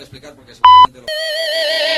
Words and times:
voy 0.00 0.04
a 0.04 0.04
explicar 0.04 0.34
porque 0.34 0.54
seguramente 0.54 1.00
lo... 1.02 1.89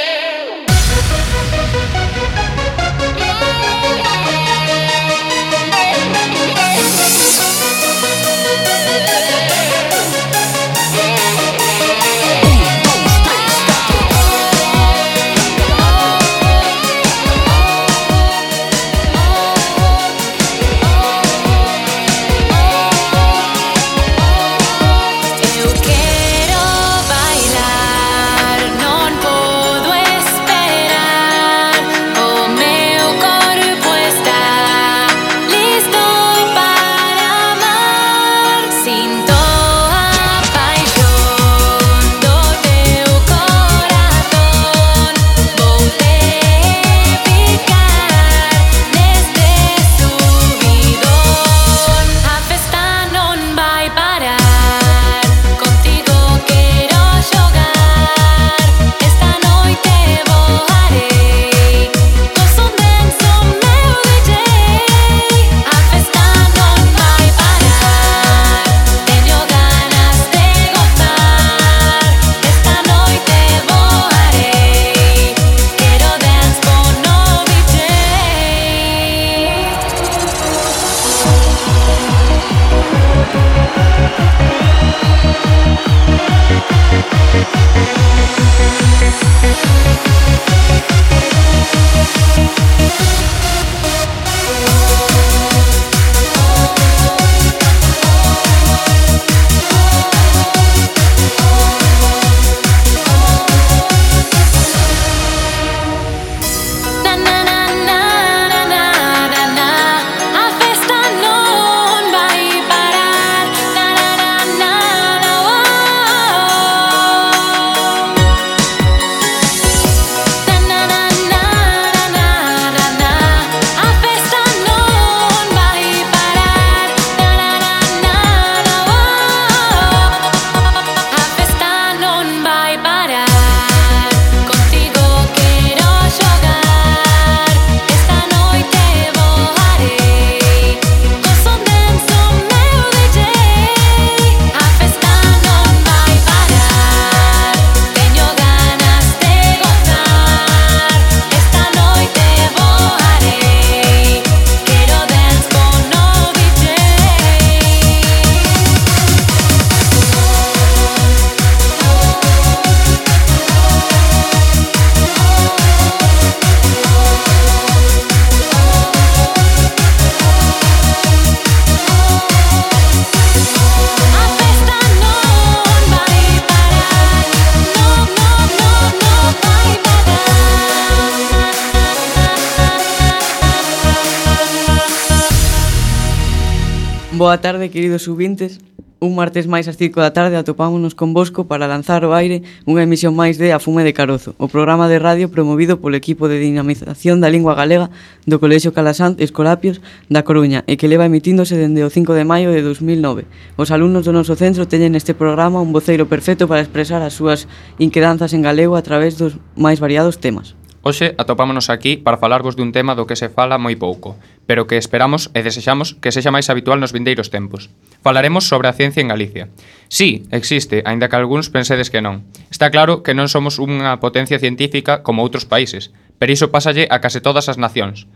queridos 188.02 188.04
subintes, 188.04 188.60
un 189.00 189.14
martes 189.14 189.46
máis 189.50 189.66
ás 189.66 189.78
5 189.78 189.98
da 189.98 190.14
tarde 190.14 190.38
atopámonos 190.38 190.94
convosco 190.94 191.46
para 191.50 191.66
lanzar 191.66 192.02
ao 192.02 192.14
aire 192.14 192.42
unha 192.66 192.86
emisión 192.86 193.14
máis 193.18 193.34
de 193.34 193.50
A 193.50 193.58
Fume 193.58 193.82
de 193.82 193.94
Carozo, 193.94 194.34
o 194.38 194.46
programa 194.46 194.86
de 194.86 195.02
radio 195.02 195.26
promovido 195.26 195.82
polo 195.82 195.98
equipo 195.98 196.30
de 196.30 196.38
dinamización 196.38 197.18
da 197.18 197.30
lingua 197.30 197.58
galega 197.58 197.90
do 198.26 198.38
Colexio 198.38 198.70
Calasanz 198.70 199.18
Escolapios 199.18 199.82
da 200.06 200.22
Coruña 200.22 200.62
e 200.70 200.78
que 200.78 200.90
leva 200.90 201.06
emitíndose 201.06 201.58
dende 201.58 201.82
o 201.82 201.90
5 201.90 202.14
de 202.14 202.26
maio 202.26 202.54
de 202.54 202.62
2009. 202.62 203.26
Os 203.58 203.74
alumnos 203.74 204.06
do 204.06 204.14
noso 204.14 204.38
centro 204.38 204.70
teñen 204.70 204.94
neste 204.94 205.18
programa 205.18 205.62
un 205.62 205.74
voceiro 205.74 206.06
perfecto 206.06 206.46
para 206.46 206.62
expresar 206.62 207.02
as 207.02 207.14
súas 207.18 207.50
inquedanzas 207.82 208.34
en 208.34 208.46
galego 208.46 208.78
a 208.78 208.86
través 208.86 209.18
dos 209.18 209.38
máis 209.58 209.82
variados 209.82 210.22
temas. 210.22 210.54
Hoxe 210.82 211.14
atopámonos 211.14 211.70
aquí 211.70 211.94
para 211.96 212.18
falarvos 212.18 212.58
dun 212.58 212.74
tema 212.74 212.98
do 212.98 213.06
que 213.06 213.14
se 213.14 213.30
fala 213.30 213.54
moi 213.54 213.78
pouco, 213.78 214.18
pero 214.50 214.66
que 214.66 214.74
esperamos 214.74 215.30
e 215.30 215.46
desexamos 215.46 215.94
que 216.02 216.10
sexa 216.10 216.34
máis 216.34 216.50
habitual 216.50 216.82
nos 216.82 216.90
vindeiros 216.90 217.30
tempos. 217.30 217.70
Falaremos 218.02 218.50
sobre 218.50 218.66
a 218.66 218.74
ciencia 218.74 218.98
en 218.98 219.14
Galicia. 219.14 219.46
Sí, 219.86 220.26
existe, 220.34 220.82
aínda 220.82 221.06
que 221.06 221.14
algúns 221.14 221.54
pensedes 221.54 221.86
que 221.86 222.02
non. 222.02 222.26
Está 222.50 222.74
claro 222.74 223.06
que 223.06 223.14
non 223.14 223.30
somos 223.30 223.62
unha 223.62 224.02
potencia 224.02 224.42
científica 224.42 225.06
como 225.06 225.22
outros 225.22 225.46
países, 225.46 225.94
pero 226.18 226.34
iso 226.34 226.50
pásalle 226.50 226.90
a 226.90 226.98
case 226.98 227.22
todas 227.22 227.46
as 227.46 227.62
nacións 227.62 228.10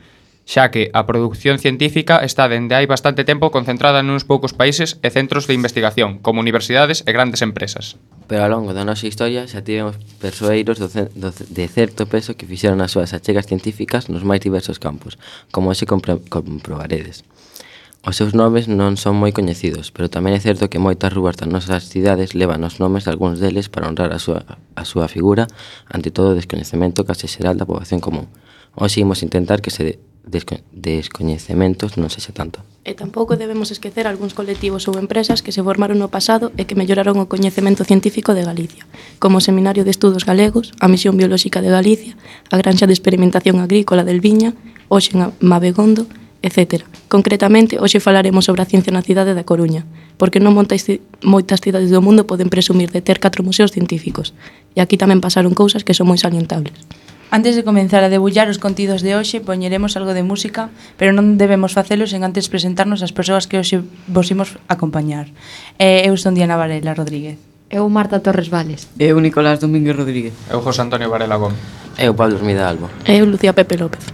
xa 0.47 0.71
que 0.71 0.95
a 0.95 1.11
produción 1.11 1.59
científica 1.59 2.23
está 2.23 2.47
dende 2.47 2.79
hai 2.79 2.87
bastante 2.87 3.27
tempo 3.27 3.51
concentrada 3.51 4.07
nuns 4.07 4.23
poucos 4.23 4.55
países 4.55 4.95
e 5.03 5.11
centros 5.11 5.51
de 5.51 5.59
investigación, 5.59 6.23
como 6.23 6.39
universidades 6.39 7.03
e 7.03 7.11
grandes 7.11 7.43
empresas. 7.43 7.99
Pero 8.31 8.47
ao 8.47 8.53
longo 8.55 8.71
da 8.71 8.87
nosa 8.87 9.11
historia 9.11 9.51
xa 9.51 9.67
tivemos 9.67 9.99
persoeiros 10.23 10.79
do, 10.79 10.87
do, 10.87 11.35
de 11.35 11.67
certo 11.67 12.07
peso 12.07 12.39
que 12.39 12.47
fixeron 12.47 12.79
as 12.79 12.95
súas 12.95 13.11
achegas 13.11 13.51
científicas 13.51 14.07
nos 14.07 14.23
máis 14.23 14.39
diversos 14.39 14.79
campos, 14.79 15.19
como 15.51 15.75
hoxe 15.75 15.83
compro, 15.83 16.23
comprobaredes. 16.31 17.27
Os 18.07 18.15
seus 18.15 18.39
nomes 18.39 18.71
non 18.71 18.95
son 18.95 19.19
moi 19.19 19.35
coñecidos, 19.35 19.91
pero 19.91 20.07
tamén 20.07 20.31
é 20.31 20.39
certo 20.39 20.71
que 20.71 20.79
moitas 20.79 21.11
rúas 21.11 21.35
das 21.35 21.51
nosas 21.51 21.91
cidades 21.91 22.39
levan 22.39 22.63
os 22.63 22.79
nomes 22.79 23.03
de 23.03 23.11
algúns 23.11 23.43
deles 23.43 23.67
para 23.67 23.91
honrar 23.91 24.15
a 24.15 24.23
súa, 24.23 24.47
a 24.79 24.85
súa 24.87 25.11
figura 25.11 25.51
ante 25.91 26.15
todo 26.15 26.31
o 26.31 26.39
descoñecemento 26.39 27.03
case 27.03 27.27
xeral 27.27 27.59
da 27.59 27.67
poboación 27.67 27.99
común. 27.99 28.31
Hoxe 28.79 29.03
imos 29.03 29.27
intentar 29.27 29.59
que 29.59 29.75
se 29.75 29.99
desco 30.27 30.59
descoñecementos 30.75 31.95
non 31.95 32.11
sexa 32.11 32.35
tanto. 32.35 32.67
E 32.83 32.99
tampouco 32.99 33.39
debemos 33.39 33.71
esquecer 33.71 34.11
algúns 34.11 34.35
colectivos 34.35 34.91
ou 34.91 34.99
empresas 34.99 35.39
que 35.39 35.55
se 35.55 35.63
formaron 35.63 36.03
no 36.03 36.11
pasado 36.11 36.51
e 36.59 36.67
que 36.67 36.75
melloraron 36.75 37.23
o 37.23 37.31
coñecemento 37.31 37.87
científico 37.87 38.35
de 38.35 38.43
Galicia, 38.43 38.85
como 39.23 39.39
o 39.39 39.45
Seminario 39.45 39.87
de 39.87 39.95
Estudos 39.95 40.27
Galegos, 40.27 40.75
a 40.83 40.91
Misión 40.91 41.15
Biolóxica 41.15 41.63
de 41.63 41.71
Galicia, 41.71 42.19
a 42.51 42.59
Granxa 42.59 42.91
de 42.91 42.95
Experimentación 42.95 43.63
Agrícola 43.63 44.03
del 44.03 44.19
Viña, 44.19 44.59
hoxe 44.91 45.15
en 45.15 45.31
Mabegondo, 45.39 46.11
etc. 46.43 46.83
Concretamente, 47.07 47.79
hoxe 47.79 48.03
falaremos 48.03 48.51
sobre 48.51 48.67
a 48.67 48.71
ciencia 48.71 48.91
na 48.91 49.07
cidade 49.07 49.31
da 49.31 49.47
Coruña, 49.47 49.87
porque 50.19 50.43
non 50.43 50.55
montas, 50.55 50.83
moitas 51.23 51.63
cidades 51.63 51.95
do 51.95 52.03
mundo 52.03 52.27
poden 52.27 52.51
presumir 52.51 52.91
de 52.91 52.99
ter 52.99 53.23
catro 53.23 53.47
museos 53.47 53.71
científicos, 53.71 54.35
e 54.75 54.83
aquí 54.83 54.99
tamén 54.99 55.23
pasaron 55.23 55.55
cousas 55.55 55.87
que 55.87 55.95
son 55.95 56.11
moi 56.11 56.19
salientables. 56.19 56.75
Antes 57.31 57.57
de 57.59 57.67
comenzar 57.67 58.07
a 58.07 58.09
debullar 58.09 58.47
os 58.47 58.63
contidos 58.63 59.03
de 59.03 59.19
hoxe, 59.19 59.43
poñeremos 59.43 59.99
algo 59.99 60.15
de 60.15 60.23
música, 60.23 60.71
pero 60.95 61.11
non 61.11 61.35
debemos 61.35 61.75
facelo 61.75 62.07
sen 62.07 62.23
antes 62.23 62.47
presentarnos 62.47 63.03
as 63.03 63.11
persoas 63.11 63.51
que 63.51 63.59
hoxe 63.59 63.83
vos 64.07 64.31
imos 64.31 64.55
acompañar. 64.71 65.35
Eh, 65.83 66.07
eu 66.07 66.15
son 66.15 66.39
Diana 66.39 66.55
Varela 66.55 66.95
Rodríguez. 66.95 67.43
Eu 67.67 67.91
Marta 67.91 68.23
Torres 68.23 68.47
Vales. 68.47 68.87
Eu 68.95 69.19
Nicolás 69.19 69.59
Domínguez 69.59 69.99
Rodríguez. 69.99 70.35
Eu 70.47 70.63
José 70.63 70.87
Antonio 70.87 71.11
Varela 71.11 71.35
Gómez. 71.35 71.59
Eu 71.99 72.15
Pablo 72.15 72.39
Hermida 72.39 72.71
Albo. 72.71 72.87
Eu 73.03 73.27
Lucía 73.27 73.59
Pepe 73.59 73.75
López. 73.75 74.07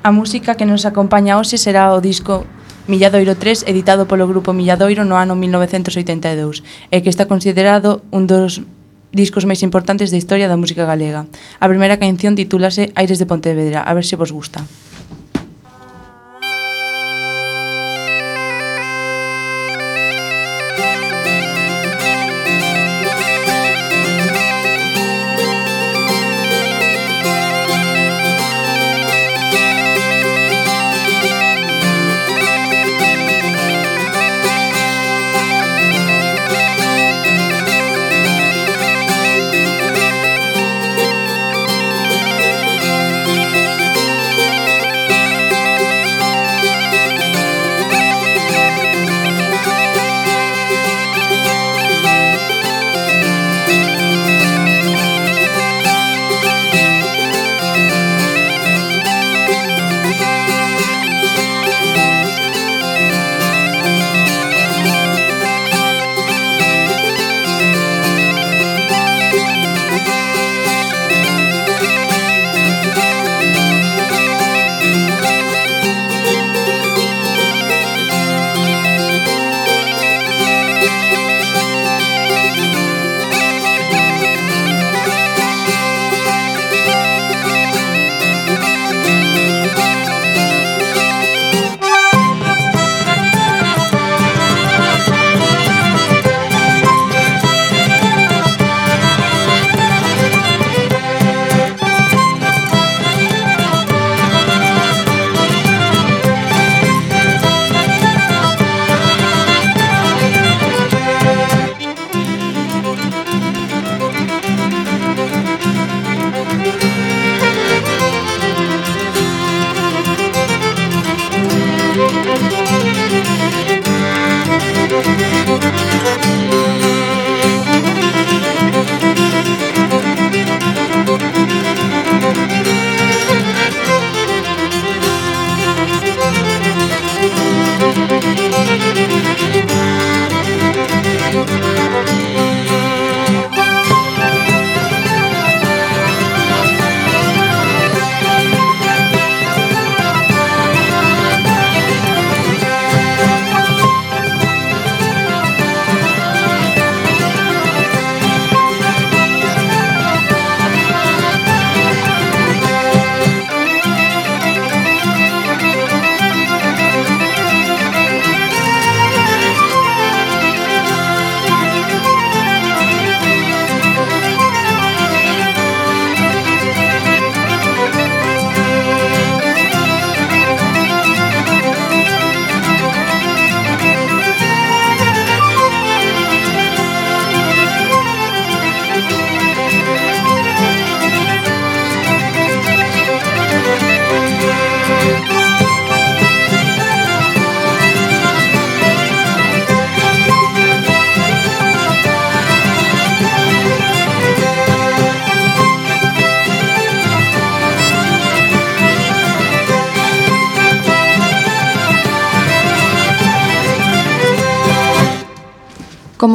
A 0.00 0.08
música 0.08 0.56
que 0.56 0.64
nos 0.64 0.88
acompaña 0.88 1.36
hoxe 1.36 1.60
será 1.60 1.92
o 1.92 2.00
disco 2.00 2.48
Milladoiro 2.88 3.34
3, 3.34 3.66
editado 3.66 4.06
polo 4.06 4.24
grupo 4.30 4.54
Milladoiro 4.54 5.04
no 5.04 5.18
ano 5.18 5.34
1982, 5.34 6.62
e 6.88 7.02
que 7.02 7.10
está 7.10 7.26
considerado 7.26 8.06
un 8.14 8.30
dos 8.30 8.62
discos 9.12 9.44
máis 9.46 9.62
importantes 9.62 10.10
da 10.10 10.20
historia 10.20 10.48
da 10.50 10.58
música 10.58 10.86
galega. 10.88 11.26
A 11.60 11.66
primeira 11.66 11.98
canción 12.00 12.34
titúlase 12.34 12.90
Aires 12.94 13.18
de 13.18 13.26
Pontevedra, 13.26 13.82
a 13.82 13.92
ver 13.94 14.06
se 14.06 14.16
vos 14.16 14.32
gusta. 14.32 14.64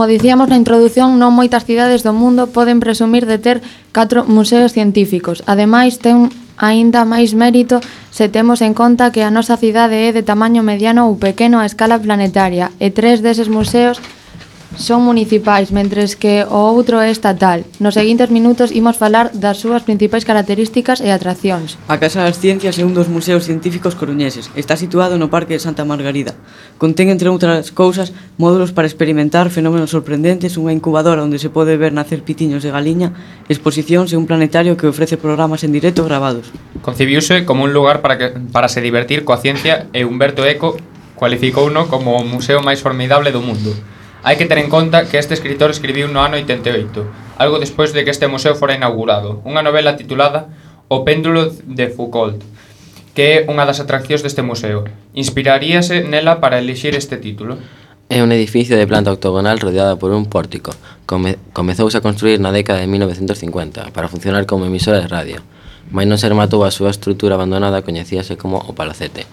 como 0.01 0.09
dicíamos 0.09 0.49
na 0.49 0.57
introdución, 0.57 1.21
non 1.21 1.29
moitas 1.29 1.61
cidades 1.61 2.01
do 2.01 2.09
mundo 2.09 2.49
poden 2.49 2.81
presumir 2.81 3.29
de 3.29 3.37
ter 3.37 3.61
catro 3.93 4.25
museos 4.25 4.73
científicos. 4.73 5.45
Ademais, 5.45 6.01
ten 6.01 6.33
aínda 6.57 7.05
máis 7.05 7.37
mérito 7.37 7.77
se 8.09 8.25
temos 8.25 8.65
en 8.65 8.73
conta 8.73 9.13
que 9.13 9.21
a 9.21 9.29
nosa 9.29 9.61
cidade 9.61 10.01
é 10.01 10.09
de 10.09 10.25
tamaño 10.25 10.65
mediano 10.65 11.05
ou 11.05 11.21
pequeno 11.21 11.61
a 11.61 11.69
escala 11.69 12.01
planetaria 12.01 12.73
e 12.81 12.89
tres 12.89 13.21
deses 13.21 13.45
museos 13.45 14.01
son 14.77 15.03
municipais, 15.03 15.71
mentres 15.71 16.15
que 16.15 16.47
o 16.47 16.59
outro 16.71 17.03
é 17.03 17.11
estatal. 17.11 17.67
Nos 17.83 17.95
seguintes 17.95 18.31
minutos 18.31 18.71
imos 18.71 18.95
falar 18.95 19.31
das 19.35 19.59
súas 19.59 19.83
principais 19.83 20.23
características 20.23 21.03
e 21.03 21.11
atraccións. 21.11 21.75
A 21.91 21.99
Casa 21.99 22.23
das 22.23 22.39
Ciencias 22.39 22.79
é 22.79 22.83
un 22.87 22.95
dos 22.95 23.11
museos 23.11 23.43
científicos 23.43 23.99
coruñeses. 23.99 24.47
Está 24.55 24.79
situado 24.79 25.19
no 25.19 25.27
Parque 25.27 25.59
de 25.59 25.63
Santa 25.63 25.83
Margarida. 25.83 26.39
Contén, 26.79 27.11
entre 27.11 27.27
outras 27.27 27.75
cousas, 27.75 28.15
módulos 28.39 28.71
para 28.71 28.87
experimentar 28.87 29.51
fenómenos 29.51 29.91
sorprendentes, 29.91 30.55
unha 30.55 30.71
incubadora 30.71 31.25
onde 31.25 31.41
se 31.41 31.51
pode 31.51 31.75
ver 31.75 31.91
nacer 31.91 32.23
pitiños 32.23 32.63
de 32.63 32.71
galiña, 32.71 33.11
exposicións 33.51 34.15
e 34.15 34.19
un 34.19 34.25
planetario 34.25 34.79
que 34.79 34.87
ofrece 34.87 35.19
programas 35.19 35.67
en 35.67 35.75
directo 35.75 36.07
grabados. 36.07 36.47
Concibiuse 36.79 37.43
como 37.43 37.67
un 37.67 37.75
lugar 37.75 37.99
para, 37.99 38.17
que, 38.17 38.27
para 38.55 38.71
se 38.71 38.79
divertir 38.79 39.27
coa 39.27 39.37
ciencia 39.37 39.91
e 39.91 40.07
Humberto 40.07 40.47
Eco 40.47 40.79
cualificouno 41.19 41.85
como 41.85 42.17
o 42.17 42.25
museo 42.25 42.65
máis 42.65 42.81
formidable 42.81 43.29
do 43.29 43.45
mundo. 43.45 43.77
Hai 44.21 44.37
que 44.37 44.45
ter 44.45 44.61
en 44.61 44.69
conta 44.69 45.09
que 45.09 45.17
este 45.17 45.33
escritor 45.33 45.73
escribiu 45.73 46.05
no 46.05 46.21
ano 46.21 46.37
88, 46.37 47.41
algo 47.41 47.57
despois 47.57 47.89
de 47.89 48.05
que 48.05 48.13
este 48.13 48.29
museo 48.29 48.53
fora 48.53 48.77
inaugurado, 48.77 49.41
unha 49.49 49.65
novela 49.65 49.97
titulada 49.97 50.45
O 50.93 51.01
péndulo 51.01 51.49
de 51.49 51.89
Foucault, 51.89 52.37
que 53.17 53.23
é 53.25 53.37
unha 53.49 53.65
das 53.65 53.81
atraccións 53.81 54.21
deste 54.21 54.45
museo. 54.45 54.85
Inspiraríase 55.17 56.05
nela 56.05 56.37
para 56.37 56.61
elixir 56.61 56.93
este 56.93 57.17
título. 57.17 57.57
É 58.13 58.21
un 58.21 58.29
edificio 58.29 58.77
de 58.77 58.85
planta 58.85 59.09
octogonal 59.09 59.57
rodeada 59.57 59.97
por 59.97 60.13
un 60.13 60.29
pórtico. 60.29 60.69
Come, 61.09 61.41
comezouse 61.49 61.97
a 61.97 62.05
construir 62.05 62.37
na 62.37 62.53
década 62.53 62.85
de 62.85 62.91
1950 62.93 63.89
para 63.89 64.05
funcionar 64.05 64.45
como 64.45 64.69
emisora 64.69 65.01
de 65.01 65.09
radio, 65.09 65.41
mas 65.89 66.05
non 66.05 66.21
se 66.21 66.29
rematou 66.29 66.61
a 66.61 66.69
súa 66.69 66.93
estrutura 66.93 67.41
abandonada 67.41 67.81
coñecíase 67.81 68.37
como 68.37 68.61
o 68.61 68.77
Palacete. 68.77 69.25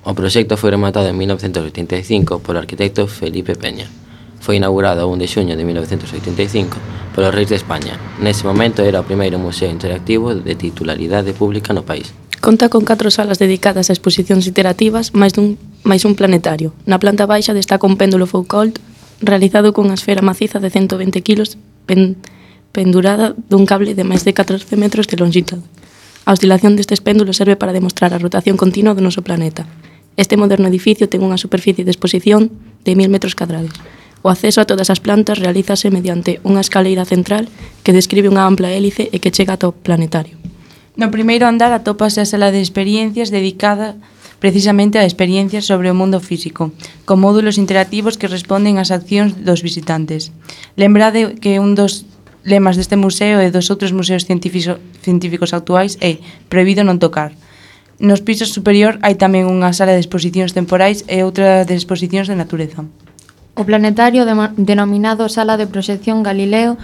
O 0.00 0.16
proxecto 0.16 0.56
foi 0.56 0.72
rematado 0.72 1.12
en 1.12 1.20
1985 1.20 2.40
por 2.40 2.56
o 2.56 2.62
arquitecto 2.64 3.04
Felipe 3.04 3.52
Peña 3.52 3.92
foi 4.40 4.56
inaugurado 4.56 5.04
o 5.04 5.12
1 5.12 5.20
de 5.20 5.28
xuño 5.28 5.54
de 5.54 5.64
1985 5.68 7.14
polos 7.14 7.30
reis 7.36 7.52
de 7.52 7.60
España. 7.60 8.00
Nese 8.18 8.48
momento 8.48 8.82
era 8.82 8.98
o 8.98 9.06
primeiro 9.06 9.36
museo 9.36 9.68
interactivo 9.68 10.34
de 10.34 10.56
titularidade 10.56 11.36
pública 11.36 11.76
no 11.76 11.84
país. 11.84 12.10
Conta 12.40 12.72
con 12.72 12.88
catro 12.88 13.12
salas 13.12 13.36
dedicadas 13.36 13.92
a 13.92 13.94
exposicións 13.94 14.48
iterativas 14.48 15.12
máis 15.12 15.36
dun 15.36 15.60
máis 15.84 16.08
un 16.08 16.16
planetario. 16.16 16.72
Na 16.88 16.96
planta 16.96 17.28
baixa 17.28 17.52
destaca 17.52 17.84
un 17.84 18.00
péndulo 18.00 18.24
Foucault 18.24 18.80
realizado 19.20 19.76
cunha 19.76 19.92
esfera 19.92 20.24
maciza 20.24 20.56
de 20.56 20.72
120 20.72 21.20
kilos 21.20 21.60
pen, 21.84 22.16
pendurada 22.72 23.36
dun 23.52 23.68
cable 23.68 23.92
de 23.92 24.08
máis 24.08 24.24
de 24.24 24.32
14 24.32 24.64
metros 24.80 25.04
de 25.04 25.20
longitud. 25.20 25.60
A 26.24 26.32
oscilación 26.32 26.80
destes 26.80 27.04
péndulos 27.04 27.36
serve 27.36 27.60
para 27.60 27.76
demostrar 27.76 28.16
a 28.16 28.22
rotación 28.22 28.56
continua 28.56 28.96
do 28.96 29.04
noso 29.04 29.20
planeta. 29.20 29.68
Este 30.16 30.40
moderno 30.40 30.72
edificio 30.72 31.12
ten 31.12 31.20
unha 31.20 31.36
superficie 31.36 31.84
de 31.84 31.92
exposición 31.92 32.48
de 32.88 32.96
1000 32.96 33.12
metros 33.12 33.36
cadrados. 33.36 33.76
O 34.20 34.28
acceso 34.28 34.60
a 34.60 34.68
todas 34.68 34.92
as 34.92 35.00
plantas 35.00 35.40
realízase 35.40 35.88
mediante 35.88 36.44
unha 36.44 36.60
escaleira 36.60 37.08
central 37.08 37.48
que 37.80 37.96
describe 37.96 38.28
unha 38.28 38.44
ampla 38.44 38.68
hélice 38.68 39.08
e 39.08 39.16
que 39.16 39.32
chega 39.32 39.56
ata 39.56 39.72
o 39.72 39.76
planetario. 39.76 40.36
No 41.00 41.08
primeiro 41.08 41.48
andar 41.48 41.72
atópase 41.72 42.20
a 42.20 42.28
sala 42.28 42.52
de 42.52 42.60
experiencias 42.60 43.32
dedicada 43.32 43.96
precisamente 44.40 45.00
a 45.00 45.08
experiencias 45.08 45.64
sobre 45.64 45.88
o 45.92 45.96
mundo 45.96 46.20
físico, 46.20 46.72
con 47.04 47.20
módulos 47.20 47.56
interactivos 47.60 48.16
que 48.20 48.28
responden 48.28 48.76
ás 48.76 48.92
accións 48.92 49.40
dos 49.40 49.64
visitantes. 49.64 50.32
Lembrade 50.76 51.36
que 51.40 51.60
un 51.60 51.72
dos 51.72 52.04
lemas 52.44 52.76
deste 52.76 52.96
museo 52.96 53.40
e 53.40 53.52
dos 53.52 53.68
outros 53.72 53.92
museos 53.92 54.24
científicos 54.24 55.52
actuais 55.56 55.96
é 56.00 56.20
prohibido 56.52 56.84
non 56.84 57.00
tocar. 57.00 57.32
Nos 58.00 58.24
pisos 58.24 58.52
superior 58.52 58.96
hai 59.04 59.16
tamén 59.16 59.48
unha 59.48 59.72
sala 59.76 59.92
de 59.92 60.00
exposicións 60.00 60.56
temporais 60.56 61.04
e 61.08 61.20
outra 61.20 61.68
de 61.68 61.76
exposicións 61.76 62.28
de 62.28 62.36
natureza. 62.36 62.84
O 63.54 63.64
planetario 63.64 64.26
denominado 64.56 65.28
Sala 65.28 65.56
de 65.56 65.66
Proxección 65.66 66.22
Galileo 66.22 66.76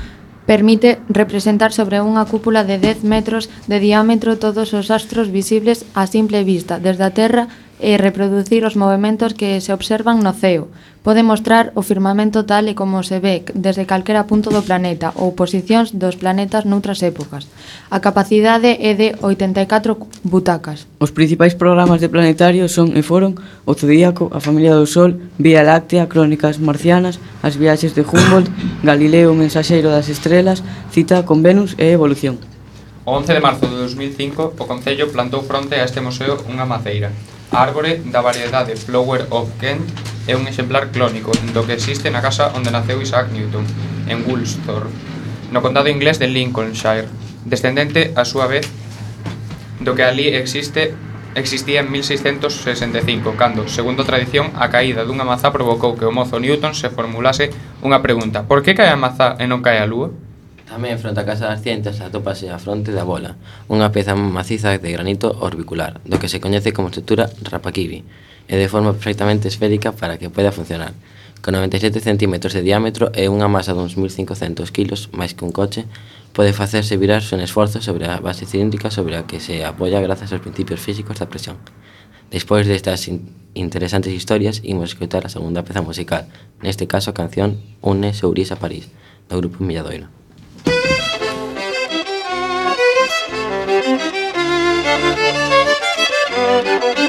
permite 0.46 1.02
representar 1.10 1.74
sobre 1.74 1.98
unha 1.98 2.22
cúpula 2.24 2.62
de 2.62 2.78
10 2.78 3.02
metros 3.02 3.50
de 3.66 3.82
diámetro 3.82 4.38
todos 4.38 4.70
os 4.72 4.94
astros 4.94 5.28
visibles 5.28 5.82
a 5.98 6.06
simple 6.06 6.46
vista 6.46 6.78
desde 6.78 7.02
a 7.02 7.10
Terra 7.10 7.44
e 7.50 7.65
e 7.80 7.96
reproducir 8.00 8.64
os 8.64 8.76
movimentos 8.76 9.36
que 9.36 9.60
se 9.60 9.72
observan 9.72 10.24
no 10.24 10.32
ceo. 10.32 10.68
Pode 11.06 11.22
mostrar 11.22 11.70
o 11.78 11.86
firmamento 11.86 12.42
tal 12.50 12.66
e 12.66 12.74
como 12.74 13.06
se 13.06 13.22
ve 13.22 13.46
desde 13.54 13.86
calquera 13.86 14.26
punto 14.26 14.50
do 14.50 14.66
planeta 14.66 15.14
ou 15.14 15.38
posicións 15.38 15.94
dos 15.94 16.18
planetas 16.18 16.66
noutras 16.66 16.98
épocas. 17.06 17.46
A 17.94 18.02
capacidade 18.02 18.74
é 18.82 18.98
de 18.98 19.14
84 19.22 19.94
butacas. 20.26 20.90
Os 20.98 21.14
principais 21.14 21.54
programas 21.54 22.02
de 22.02 22.10
planetario 22.10 22.66
son 22.66 22.90
e 22.98 23.06
foron 23.06 23.38
o 23.62 23.72
Zodíaco, 23.78 24.34
a 24.34 24.42
Familia 24.42 24.74
do 24.74 24.82
Sol, 24.82 25.14
Vía 25.38 25.62
Láctea, 25.62 26.10
Crónicas 26.10 26.58
Marcianas, 26.58 27.22
as 27.38 27.54
viaxes 27.54 27.94
de 27.94 28.02
Humboldt, 28.02 28.50
Galileo, 28.82 29.30
Mensaxeiro 29.30 29.94
das 29.94 30.10
Estrelas, 30.10 30.66
Cita 30.90 31.22
con 31.22 31.38
Venus 31.38 31.78
e 31.78 31.94
Evolución. 31.94 32.42
O 33.06 33.14
11 33.14 33.30
de 33.30 33.38
marzo 33.38 33.70
de 33.70 33.78
2005, 33.78 34.58
o 34.58 34.64
Concello 34.66 35.06
plantou 35.14 35.46
fronte 35.46 35.78
a 35.78 35.86
este 35.86 36.02
museo 36.02 36.42
unha 36.50 36.66
maceira, 36.66 37.14
A 37.56 37.62
árbore 37.62 38.04
da 38.12 38.20
variedade 38.20 38.76
Flower 38.76 39.32
of 39.32 39.48
Kent 39.56 39.80
é 40.28 40.36
un 40.36 40.44
exemplar 40.44 40.92
clónico 40.92 41.32
do 41.56 41.64
que 41.64 41.72
existe 41.72 42.12
na 42.12 42.20
casa 42.20 42.52
onde 42.52 42.68
naceu 42.68 43.00
Isaac 43.00 43.32
Newton, 43.32 43.64
en 44.12 44.28
Woolsthorpe, 44.28 44.92
no 45.48 45.64
condado 45.64 45.88
inglés 45.88 46.20
de 46.20 46.28
Lincolnshire, 46.28 47.08
descendente, 47.48 48.12
a 48.12 48.28
súa 48.28 48.44
vez, 48.44 48.68
do 49.80 49.96
que 49.96 50.04
ali 50.04 50.36
existe 50.36 50.92
existía 51.32 51.80
en 51.80 51.88
1665, 51.88 53.40
cando, 53.40 53.64
segundo 53.72 54.04
tradición, 54.04 54.52
a 54.60 54.68
caída 54.68 55.08
dunha 55.08 55.24
mazá 55.24 55.48
provocou 55.48 55.96
que 55.96 56.04
o 56.04 56.12
mozo 56.12 56.36
Newton 56.36 56.76
se 56.76 56.92
formulase 56.92 57.48
unha 57.80 58.04
pregunta: 58.04 58.44
por 58.44 58.60
que 58.60 58.76
cae 58.76 58.92
a 58.92 59.00
mazá 59.00 59.32
e 59.40 59.48
non 59.48 59.64
cae 59.64 59.80
a 59.80 59.88
lúa? 59.88 60.12
Tamén 60.66 60.98
fronte 60.98 61.22
á 61.22 61.24
Casa 61.24 61.46
das 61.46 61.62
Cientas 61.62 62.02
atópase 62.02 62.50
a 62.50 62.58
fronte 62.58 62.90
da 62.90 63.06
bola, 63.06 63.38
unha 63.70 63.94
peza 63.94 64.18
maciza 64.18 64.74
de 64.74 64.90
granito 64.90 65.30
orbicular, 65.38 66.02
do 66.02 66.18
que 66.18 66.26
se 66.26 66.42
coñece 66.42 66.74
como 66.74 66.90
estrutura 66.90 67.30
rapaquivi, 67.46 68.02
e 68.50 68.54
de 68.58 68.66
forma 68.66 68.90
perfectamente 68.90 69.46
esférica 69.46 69.94
para 69.94 70.18
que 70.18 70.26
poida 70.26 70.50
funcionar, 70.50 70.90
con 71.38 71.54
97 71.54 72.02
cm 72.02 72.34
de 72.50 72.62
diámetro 72.66 73.14
e 73.14 73.30
unha 73.30 73.46
masa 73.46 73.78
duns 73.78 73.94
1.500 73.94 74.74
kg 74.74 74.90
máis 75.14 75.38
que 75.38 75.46
un 75.46 75.54
coche, 75.54 75.86
pode 76.34 76.50
facerse 76.50 76.98
virar 76.98 77.22
sen 77.22 77.38
esforzo 77.38 77.78
sobre 77.78 78.10
a 78.10 78.18
base 78.18 78.42
cilíndrica 78.42 78.90
sobre 78.90 79.14
a 79.14 79.22
que 79.22 79.38
se 79.38 79.62
apoia 79.62 80.02
grazas 80.02 80.34
aos 80.34 80.42
principios 80.42 80.82
físicos 80.82 81.22
da 81.22 81.30
presión. 81.30 81.62
Despois 82.34 82.66
destas 82.66 83.06
in 83.06 83.30
interesantes 83.54 84.10
historias, 84.10 84.60
imos 84.66 84.92
escutar 84.92 85.22
a 85.24 85.30
segunda 85.30 85.62
peza 85.62 85.80
musical, 85.80 86.26
neste 86.58 86.90
caso 86.90 87.14
a 87.14 87.16
canción 87.16 87.62
Une 87.86 88.10
Sourís 88.10 88.50
a 88.50 88.58
París, 88.58 88.90
do 89.30 89.38
grupo 89.38 89.62
Milladoiro. 89.62 90.15
Thank 96.78 96.98
you. 96.98 97.05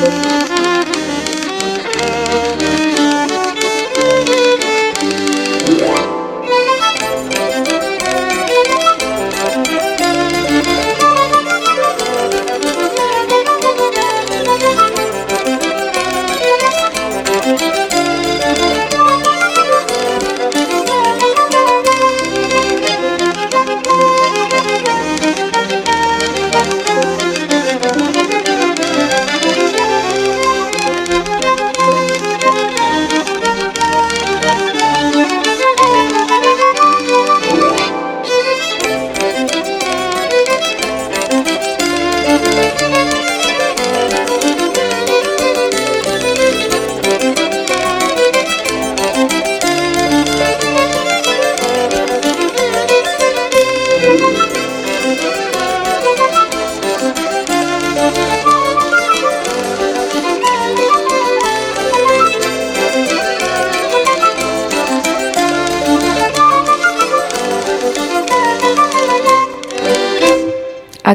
Música 0.00 0.59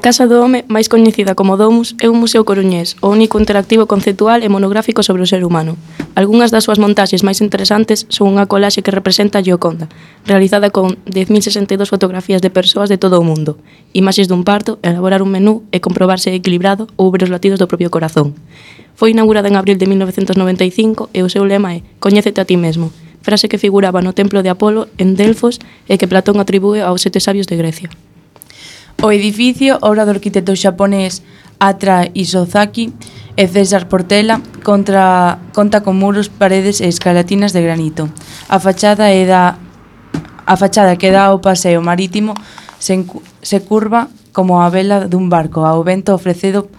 Casa 0.06 0.30
do 0.30 0.38
Home, 0.38 0.70
máis 0.70 0.86
coñecida 0.86 1.34
como 1.34 1.58
Domus, 1.58 1.98
é 1.98 2.06
un 2.06 2.22
museo 2.22 2.46
coruñés, 2.46 2.94
o 3.02 3.10
único 3.10 3.42
interactivo 3.42 3.90
conceptual 3.90 4.46
e 4.46 4.54
monográfico 4.54 5.02
sobre 5.02 5.26
o 5.26 5.32
ser 5.34 5.42
humano. 5.42 5.82
Algunhas 6.14 6.54
das 6.54 6.70
súas 6.70 6.78
montaxes 6.78 7.26
máis 7.26 7.42
interesantes 7.42 8.06
son 8.14 8.38
unha 8.38 8.46
colaxe 8.46 8.86
que 8.86 8.94
representa 8.94 9.42
a 9.42 9.46
Gioconda, 9.46 9.90
realizada 10.30 10.70
con 10.70 11.02
10.062 11.10 11.90
fotografías 11.90 12.46
de 12.46 12.54
persoas 12.54 12.86
de 12.86 13.02
todo 13.02 13.18
o 13.18 13.26
mundo, 13.26 13.58
imaxes 13.98 14.30
dun 14.30 14.46
parto, 14.46 14.78
elaborar 14.86 15.26
un 15.26 15.34
menú 15.34 15.66
e 15.74 15.82
comprobarse 15.82 16.30
equilibrado 16.38 16.86
ou 17.02 17.10
ver 17.10 17.26
os 17.26 17.34
latidos 17.34 17.58
do 17.58 17.66
propio 17.66 17.90
corazón. 17.90 18.38
Foi 18.94 19.10
inaugurada 19.10 19.50
en 19.50 19.58
abril 19.58 19.82
de 19.82 19.90
1995 19.90 21.10
e 21.18 21.26
o 21.26 21.34
seu 21.34 21.50
lema 21.50 21.74
é 21.74 21.82
«Coñécete 21.98 22.38
a 22.38 22.46
ti 22.46 22.62
mesmo», 22.62 22.94
frase 23.26 23.50
que 23.50 23.58
figuraba 23.58 24.06
no 24.06 24.14
templo 24.14 24.46
de 24.46 24.54
Apolo 24.54 24.86
en 25.02 25.18
Delfos 25.18 25.58
e 25.90 25.98
que 25.98 26.06
Platón 26.06 26.38
atribúe 26.38 26.86
aos 26.86 27.02
sete 27.02 27.18
sabios 27.18 27.50
de 27.50 27.58
Grecia. 27.58 27.90
O 29.02 29.12
edificio, 29.12 29.78
obra 29.82 30.06
do 30.06 30.12
arquitecto 30.12 30.56
xaponés 30.56 31.22
Atra 31.60 32.10
Isozaki 32.14 32.94
e 33.36 33.48
César 33.48 33.88
Portela, 33.92 34.40
contra, 34.64 35.40
conta 35.52 35.84
con 35.84 36.00
muros, 36.00 36.32
paredes 36.32 36.80
e 36.80 36.88
escalatinas 36.88 37.52
de 37.52 37.62
granito. 37.62 38.08
A 38.48 38.60
fachada 38.60 39.12
é 39.12 39.28
da 39.28 39.60
a 40.46 40.56
fachada 40.56 40.96
que 40.96 41.10
dá 41.10 41.34
ao 41.34 41.42
paseo 41.42 41.82
marítimo 41.82 42.38
se, 42.78 42.94
se 43.42 43.60
curva 43.66 44.08
como 44.32 44.62
a 44.62 44.70
vela 44.70 45.10
dun 45.10 45.28
barco 45.28 45.66
ao 45.66 45.82
vento 45.82 46.14
ofrecido 46.14 46.70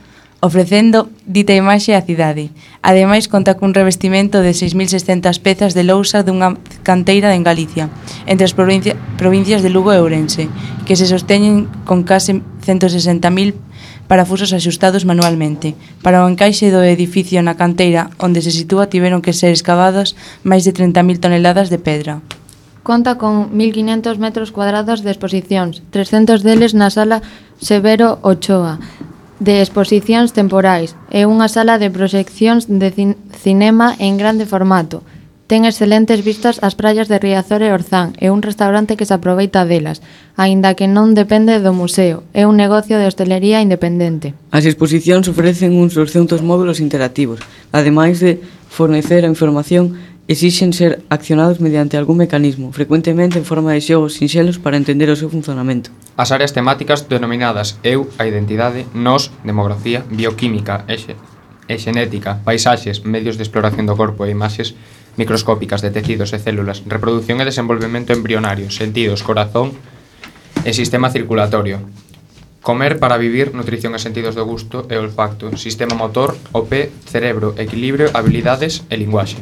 ofrecendo 0.40 1.09
dita 1.25 1.57
imaxe 1.57 1.97
á 1.97 2.00
cidade. 2.05 2.52
Ademais, 2.85 3.26
conta 3.26 3.57
cun 3.57 3.73
revestimento 3.73 4.45
de 4.45 4.52
6.600 4.52 5.40
pezas 5.40 5.73
de 5.73 5.83
lousa 5.83 6.21
dunha 6.23 6.61
canteira 6.85 7.33
en 7.33 7.43
Galicia, 7.43 7.88
entre 8.28 8.45
as 8.45 8.52
provincia, 8.52 8.95
provincias 9.16 9.64
de 9.64 9.73
Lugo 9.73 9.97
e 9.97 9.99
Ourense, 9.99 10.52
que 10.85 10.95
se 10.95 11.09
sosteñen 11.09 11.66
con 11.88 12.05
case 12.05 12.45
160.000 12.62 13.57
parafusos 14.07 14.52
axustados 14.52 15.05
manualmente. 15.05 15.75
Para 16.05 16.23
o 16.23 16.28
encaixe 16.31 16.71
do 16.71 16.85
edificio 16.85 17.43
na 17.43 17.59
canteira 17.59 18.12
onde 18.21 18.45
se 18.45 18.55
sitúa 18.55 18.93
tiveron 18.93 19.25
que 19.25 19.35
ser 19.35 19.50
escavadas 19.50 20.14
máis 20.47 20.62
de 20.62 20.73
30.000 20.76 21.19
toneladas 21.19 21.73
de 21.73 21.81
pedra. 21.81 22.23
Conta 22.87 23.19
con 23.19 23.50
1.500 23.50 24.23
metros 24.23 24.55
cuadrados 24.55 25.02
de 25.02 25.11
exposicións, 25.11 25.83
300 25.90 26.47
deles 26.47 26.71
na 26.71 26.87
sala 26.87 27.19
Severo 27.59 28.23
Ochoa, 28.23 28.78
de 29.40 29.61
exposicións 29.61 30.33
temporais 30.33 30.97
e 31.12 31.28
unha 31.28 31.49
sala 31.52 31.76
de 31.76 31.93
proxeccións 31.93 32.66
de 32.69 32.88
cin 32.93 33.11
cinema 33.37 33.93
en 34.00 34.16
grande 34.16 34.49
formato. 34.49 35.05
Ten 35.47 35.62
excelentes 35.62 36.26
vistas 36.26 36.59
ás 36.59 36.75
praias 36.75 37.07
de 37.07 37.23
Riazor 37.23 37.62
e 37.62 37.71
Orzán 37.71 38.19
e 38.19 38.35
un 38.35 38.43
restaurante 38.43 38.99
que 38.99 39.07
se 39.07 39.14
aproveita 39.14 39.62
delas, 39.62 40.02
aínda 40.35 40.75
que 40.75 40.90
non 40.90 41.14
depende 41.14 41.62
do 41.62 41.71
museo, 41.71 42.26
é 42.35 42.50
un 42.50 42.59
negocio 42.59 42.99
de 42.99 43.07
hostelería 43.07 43.62
independente. 43.62 44.35
As 44.50 44.66
exposicións 44.66 45.31
ofrecen 45.31 45.78
uns 45.78 45.95
200 45.95 46.43
módulos 46.43 46.83
interactivos, 46.83 47.38
ademais 47.71 48.19
de 48.19 48.43
fornecer 48.66 49.23
a 49.23 49.31
información 49.31 49.95
exixen 50.26 50.75
ser 50.75 51.07
accionados 51.14 51.62
mediante 51.62 51.94
algún 51.94 52.18
mecanismo, 52.18 52.75
frecuentemente 52.75 53.38
en 53.38 53.46
forma 53.46 53.70
de 53.70 53.87
xogos 53.87 54.18
sinxelos 54.18 54.59
para 54.59 54.75
entender 54.75 55.07
o 55.14 55.14
seu 55.14 55.31
funcionamento 55.31 55.94
as 56.16 56.33
áreas 56.33 56.52
temáticas 56.57 57.09
denominadas 57.09 57.76
eu, 57.85 58.09
a 58.16 58.24
identidade, 58.24 58.88
nós, 58.96 59.29
demografía, 59.44 60.00
bioquímica 60.09 60.88
e, 60.88 60.96
xe, 60.96 61.14
e 61.68 61.76
xenética, 61.76 62.40
paisaxes, 62.40 63.05
medios 63.05 63.37
de 63.37 63.44
exploración 63.44 63.85
do 63.85 63.98
corpo 64.00 64.24
e 64.24 64.33
imaxes 64.33 64.72
microscópicas 65.20 65.85
de 65.85 65.92
tecidos 65.92 66.33
e 66.33 66.40
células, 66.40 66.81
reproducción 66.88 67.40
e 67.44 67.48
desenvolvemento 67.48 68.16
embrionario, 68.16 68.72
sentidos, 68.72 69.20
corazón 69.20 69.76
e 70.64 70.72
sistema 70.72 71.12
circulatorio. 71.12 71.85
Comer 72.64 72.98
para 72.98 73.20
vivir, 73.20 73.55
nutrición 73.55 73.92
e 73.94 74.00
sentidos 74.00 74.35
do 74.35 74.48
gusto 74.48 74.88
e 74.88 74.96
olfacto, 74.96 75.52
sistema 75.61 75.94
motor, 75.94 76.35
OP, 76.57 76.72
cerebro, 77.07 77.55
equilibrio, 77.61 78.11
habilidades 78.16 78.83
e 78.88 78.96
linguaxe. 78.96 79.38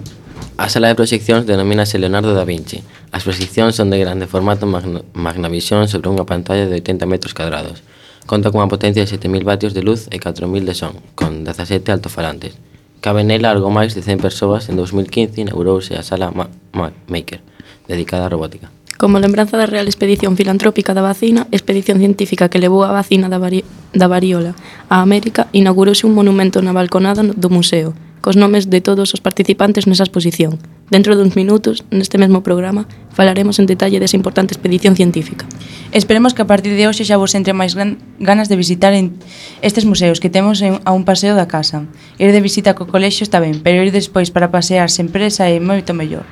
A 0.57 0.71
sala 0.71 0.87
de 0.87 0.95
proxeccións 0.95 1.51
denomínase 1.51 1.99
Leonardo 1.99 2.31
da 2.31 2.47
Vinci. 2.47 2.87
As 3.11 3.27
proxeccións 3.27 3.75
son 3.75 3.91
de 3.91 3.99
grande 3.99 4.31
formato 4.31 4.71
magna, 4.71 5.03
magnavisión 5.11 5.91
sobre 5.91 6.15
unha 6.15 6.23
pantalla 6.31 6.71
de 6.71 6.79
80 6.79 7.11
metros 7.11 7.35
cadrados. 7.35 7.83
Conta 8.31 8.55
cunha 8.55 8.71
potencia 8.71 9.03
de 9.03 9.11
7.000 9.11 9.43
vatios 9.43 9.75
de 9.75 9.83
luz 9.83 10.07
e 10.15 10.23
4.000 10.23 10.63
de 10.63 10.79
son, 10.79 11.03
con 11.19 11.43
17 11.43 11.91
altofalantes. 11.91 12.55
Cabe 13.03 13.27
nela 13.27 13.51
algo 13.51 13.67
máis 13.75 13.99
de 13.99 14.07
100 14.07 14.23
persoas 14.23 14.71
en 14.71 14.79
2015 14.79 15.43
inaugurouse 15.43 15.99
a 15.99 16.07
sala 16.07 16.31
Ma 16.31 16.47
Ma 16.71 16.95
Maker, 17.11 17.43
dedicada 17.91 18.31
á 18.31 18.33
robótica. 18.33 18.71
Como 18.95 19.19
lembranza 19.19 19.59
da 19.59 19.67
Real 19.67 19.91
Expedición 19.91 20.39
Filantrópica 20.39 20.95
da 20.95 21.03
Vacina, 21.03 21.51
expedición 21.51 21.99
científica 21.99 22.47
que 22.47 22.63
levou 22.63 22.87
a 22.87 22.95
vacina 22.95 23.27
da, 23.27 23.43
vari 23.43 23.67
da 23.91 24.07
variola 24.07 24.55
a 24.87 25.03
América, 25.03 25.51
inaugurouse 25.51 26.07
un 26.07 26.15
monumento 26.15 26.63
na 26.63 26.71
balconada 26.71 27.27
do 27.27 27.51
museo, 27.51 27.91
cos 28.25 28.41
nomes 28.41 28.73
de 28.73 28.81
todos 28.81 29.13
os 29.13 29.21
participantes 29.21 29.85
nesa 29.85 30.09
exposición. 30.09 30.57
Dentro 30.89 31.13
duns 31.13 31.37
minutos, 31.37 31.85
neste 31.93 32.17
mesmo 32.17 32.41
programa, 32.41 32.89
falaremos 33.13 33.61
en 33.61 33.69
detalle 33.69 34.01
desa 34.01 34.17
importante 34.17 34.57
expedición 34.57 34.97
científica. 34.97 35.45
Esperemos 35.93 36.33
que 36.33 36.41
a 36.41 36.49
partir 36.49 36.73
de 36.73 36.89
hoxe 36.89 37.05
xa 37.05 37.21
vos 37.21 37.37
entre 37.37 37.53
máis 37.53 37.77
ganas 37.77 38.49
de 38.49 38.57
visitar 38.57 38.97
en 38.97 39.13
estes 39.61 39.85
museos 39.85 40.25
que 40.25 40.33
temos 40.33 40.65
en, 40.65 40.81
a 40.89 40.97
un 40.97 41.05
paseo 41.05 41.37
da 41.37 41.53
casa. 41.53 41.85
Ir 42.17 42.33
de 42.33 42.41
visita 42.41 42.73
co 42.73 42.89
colexio 42.89 43.29
está 43.29 43.45
ben, 43.45 43.61
pero 43.61 43.85
ir 43.85 43.93
despois 43.93 44.33
para 44.33 44.49
pasear 44.49 44.89
sen 44.89 45.13
presa 45.13 45.53
é 45.53 45.61
moito 45.61 45.93
mellor. 45.93 46.25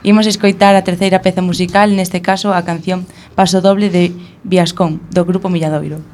Imos 0.00 0.24
escoitar 0.24 0.72
a 0.80 0.86
terceira 0.88 1.20
peza 1.20 1.44
musical, 1.44 1.92
neste 1.92 2.24
caso 2.24 2.56
a 2.56 2.64
canción 2.64 3.04
Paso 3.36 3.60
Doble 3.60 3.92
de 3.92 4.16
Viascón, 4.48 5.04
do 5.12 5.28
grupo 5.28 5.52
Milladoiro. 5.52 6.13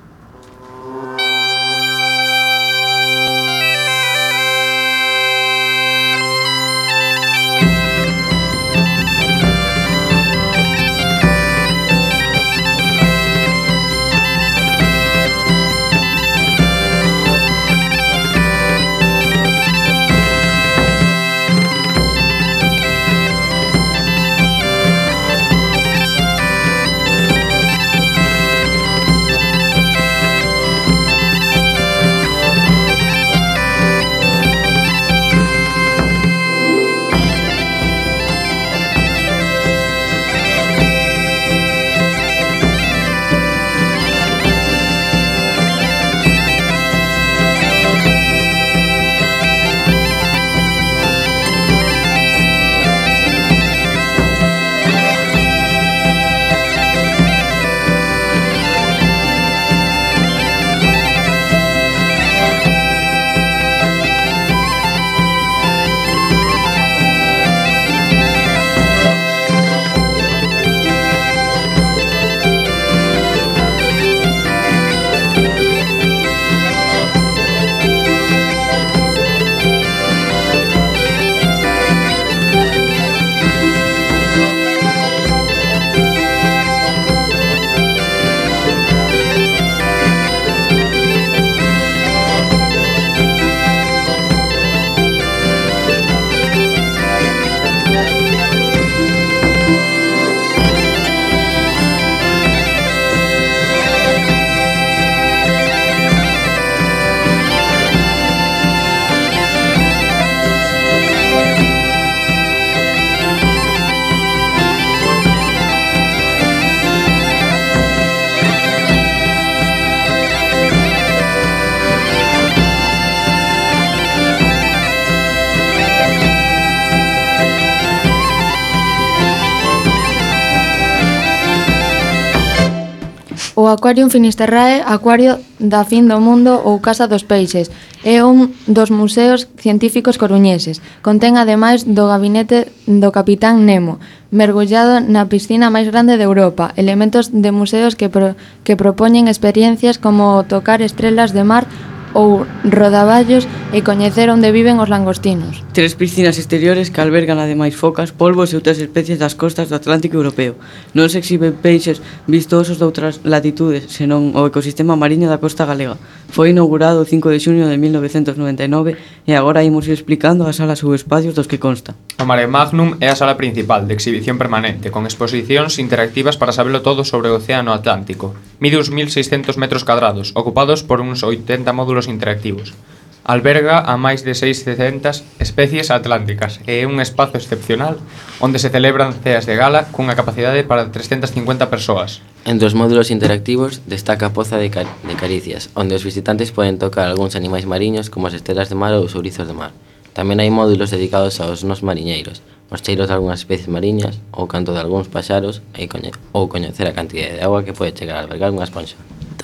Aquarium 133.71 134.11
Finisterrae, 134.11 134.83
Acuario 134.85 135.39
da 135.59 135.85
Fin 135.87 136.11
do 136.11 136.19
Mundo 136.21 136.59
ou 136.59 136.83
Casa 136.83 137.07
dos 137.07 137.25
Peixes. 137.25 137.71
É 138.03 138.25
un 138.25 138.53
dos 138.67 138.91
museos 138.91 139.49
científicos 139.57 140.19
coruñeses. 140.19 140.83
Contén 141.01 141.39
ademais 141.39 141.87
do 141.87 142.11
gabinete 142.11 142.69
do 142.85 143.09
Capitán 143.15 143.65
Nemo, 143.65 144.03
mergullado 144.35 144.99
na 144.99 145.31
piscina 145.31 145.71
máis 145.71 145.87
grande 145.89 146.19
de 146.19 146.27
Europa, 146.27 146.75
elementos 146.75 147.31
de 147.31 147.51
museos 147.55 147.95
que, 147.95 148.11
pro, 148.11 148.35
que 148.67 148.75
propoñen 148.75 149.31
experiencias 149.31 149.97
como 149.97 150.45
tocar 150.45 150.83
estrelas 150.83 151.31
de 151.31 151.45
mar 151.47 151.65
ou 152.13 152.47
Rodaballos 152.65 153.47
e 153.71 153.87
coñecer 153.87 154.31
onde 154.31 154.51
viven 154.51 154.83
os 154.83 154.91
langostinos. 154.91 155.63
Tres 155.71 155.95
piscinas 155.95 156.39
exteriores 156.39 156.91
que 156.91 156.99
albergan 156.99 157.39
ademais 157.39 157.79
focas, 157.79 158.11
polvos 158.11 158.51
e 158.51 158.59
outras 158.59 158.83
especies 158.83 159.23
das 159.23 159.39
costas 159.39 159.71
do 159.71 159.79
Atlántico 159.79 160.19
Europeo. 160.19 160.59
Non 160.97 161.07
se 161.07 161.23
exhiben 161.23 161.55
peixes 161.55 162.03
vistosos 162.27 162.83
de 162.83 162.87
outras 162.87 163.23
latitudes, 163.23 163.91
senón 163.95 164.35
o 164.35 164.43
ecosistema 164.47 164.99
mariño 164.99 165.31
da 165.31 165.39
costa 165.39 165.63
galega. 165.69 166.01
Foi 166.31 166.51
inaugurado 166.51 167.03
o 167.03 167.09
5 167.09 167.31
de 167.31 167.39
xuño 167.39 167.67
de 167.71 167.79
1999 167.79 168.99
e 169.27 169.33
agora 169.39 169.63
imos 169.63 169.87
ir 169.87 169.95
explicando 169.95 170.47
as 170.47 170.59
salas 170.59 170.83
ou 170.83 170.95
espacios 170.95 171.35
dos 171.39 171.47
que 171.47 171.63
consta. 171.63 171.95
O 172.19 172.27
Mare 172.27 172.51
Magnum 172.51 172.99
é 173.01 173.09
a 173.09 173.17
sala 173.17 173.39
principal 173.39 173.87
de 173.87 173.95
exhibición 173.95 174.37
permanente, 174.37 174.91
con 174.91 175.07
exposicións 175.07 175.79
interactivas 175.79 176.37
para 176.37 176.53
saberlo 176.53 176.83
todo 176.83 177.07
sobre 177.07 177.31
o 177.31 177.39
Océano 177.39 177.73
Atlántico. 177.73 178.35
Mide 178.61 178.77
uns 178.77 178.93
1.600 178.93 179.57
metros 179.57 179.87
cadrados, 179.89 180.37
ocupados 180.37 180.83
por 180.85 181.01
uns 181.01 181.25
80 181.25 181.73
módulos 181.73 182.00
artículos 182.01 182.09
interactivos. 182.09 182.75
Alberga 183.23 183.85
a 183.85 184.01
máis 184.01 184.25
de 184.25 184.33
600 184.33 185.23
especies 185.39 185.93
atlánticas 185.93 186.59
e 186.65 186.83
é 186.83 186.89
un 186.89 187.05
espazo 187.05 187.37
excepcional 187.37 188.01
onde 188.41 188.57
se 188.57 188.73
celebran 188.73 189.13
ceas 189.13 189.45
de 189.45 189.61
gala 189.61 189.93
cunha 189.93 190.17
capacidade 190.17 190.65
para 190.65 190.89
350 190.89 191.69
persoas. 191.69 192.25
Entre 192.49 192.65
os 192.65 192.73
módulos 192.73 193.13
interactivos 193.13 193.85
destaca 193.85 194.33
a 194.33 194.35
Poza 194.35 194.57
de, 194.57 194.73
Car 194.73 194.89
de 195.05 195.15
Caricias, 195.21 195.69
onde 195.77 195.95
os 195.95 196.03
visitantes 196.03 196.51
poden 196.51 196.81
tocar 196.81 197.07
algúns 197.07 197.37
animais 197.37 197.69
mariños 197.69 198.09
como 198.09 198.27
as 198.27 198.35
estelas 198.35 198.73
de 198.73 198.81
mar 198.81 198.97
ou 198.97 199.05
os 199.05 199.15
ourizos 199.15 199.45
de 199.45 199.55
mar. 199.55 199.77
Tamén 200.17 200.41
hai 200.41 200.49
módulos 200.49 200.91
dedicados 200.91 201.39
aos 201.45 201.61
nos 201.63 201.85
mariñeiros, 201.85 202.41
os 202.73 202.81
cheiros 202.81 203.13
de 203.13 203.15
algunhas 203.15 203.45
especies 203.45 203.69
mariñas, 203.69 204.17
o 204.33 204.49
canto 204.49 204.73
de 204.73 204.81
algúns 204.81 205.13
paxaros 205.13 205.61
e 205.77 205.87
coñe 205.93 206.11
ou 206.33 206.49
coñecer 206.49 206.89
a 206.89 206.97
cantidade 206.97 207.37
de 207.37 207.45
agua 207.45 207.63
que 207.63 207.77
pode 207.77 207.95
chegar 207.95 208.17
a 208.17 208.25
albergar 208.25 208.49
unha 208.49 208.65
esponxa. 208.65 208.97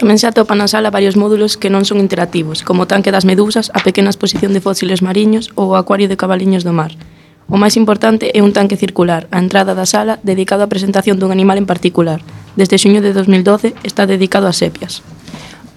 Tamén 0.06 0.22
se 0.22 0.30
atopan 0.30 0.62
na 0.62 0.70
sala 0.70 0.94
varios 0.94 1.18
módulos 1.18 1.58
que 1.58 1.66
non 1.66 1.82
son 1.82 1.98
interactivos, 1.98 2.62
como 2.62 2.86
o 2.86 2.90
tanque 2.90 3.10
das 3.10 3.26
medusas, 3.26 3.74
a 3.74 3.82
pequena 3.82 4.06
exposición 4.06 4.54
de 4.54 4.62
fósiles 4.62 5.02
mariños 5.02 5.50
ou 5.58 5.74
o 5.74 5.78
acuario 5.82 6.06
de 6.06 6.14
cabaliños 6.14 6.62
do 6.62 6.70
mar. 6.70 6.94
O 7.50 7.58
máis 7.58 7.74
importante 7.74 8.30
é 8.30 8.38
un 8.38 8.54
tanque 8.54 8.78
circular, 8.78 9.26
a 9.34 9.42
entrada 9.42 9.74
da 9.74 9.82
sala, 9.82 10.22
dedicado 10.22 10.62
á 10.62 10.70
presentación 10.70 11.18
dun 11.18 11.34
animal 11.34 11.58
en 11.58 11.66
particular. 11.66 12.22
Desde 12.54 12.78
xuño 12.78 13.02
de 13.02 13.10
2012 13.18 13.74
está 13.82 14.06
dedicado 14.06 14.46
a 14.46 14.54
sepias. 14.54 15.02